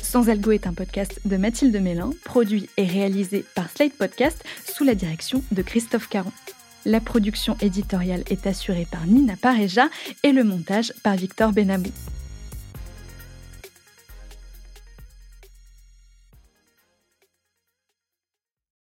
Sans 0.00 0.28
Algo 0.28 0.52
est 0.52 0.68
un 0.68 0.72
podcast 0.72 1.18
de 1.24 1.36
Mathilde 1.36 1.76
Mélin, 1.82 2.10
produit 2.24 2.68
et 2.76 2.84
réalisé 2.84 3.44
par 3.56 3.68
Slate 3.70 3.94
Podcast 3.94 4.44
sous 4.72 4.84
la 4.84 4.94
direction 4.94 5.42
de 5.50 5.62
Christophe 5.62 6.08
Caron. 6.08 6.30
La 6.86 7.00
production 7.00 7.56
éditoriale 7.60 8.24
est 8.28 8.46
assurée 8.46 8.86
par 8.90 9.06
Nina 9.06 9.34
Pareja 9.40 9.88
et 10.22 10.32
le 10.32 10.44
montage 10.44 10.92
par 11.02 11.16
Victor 11.16 11.52
Benamou. 11.52 11.90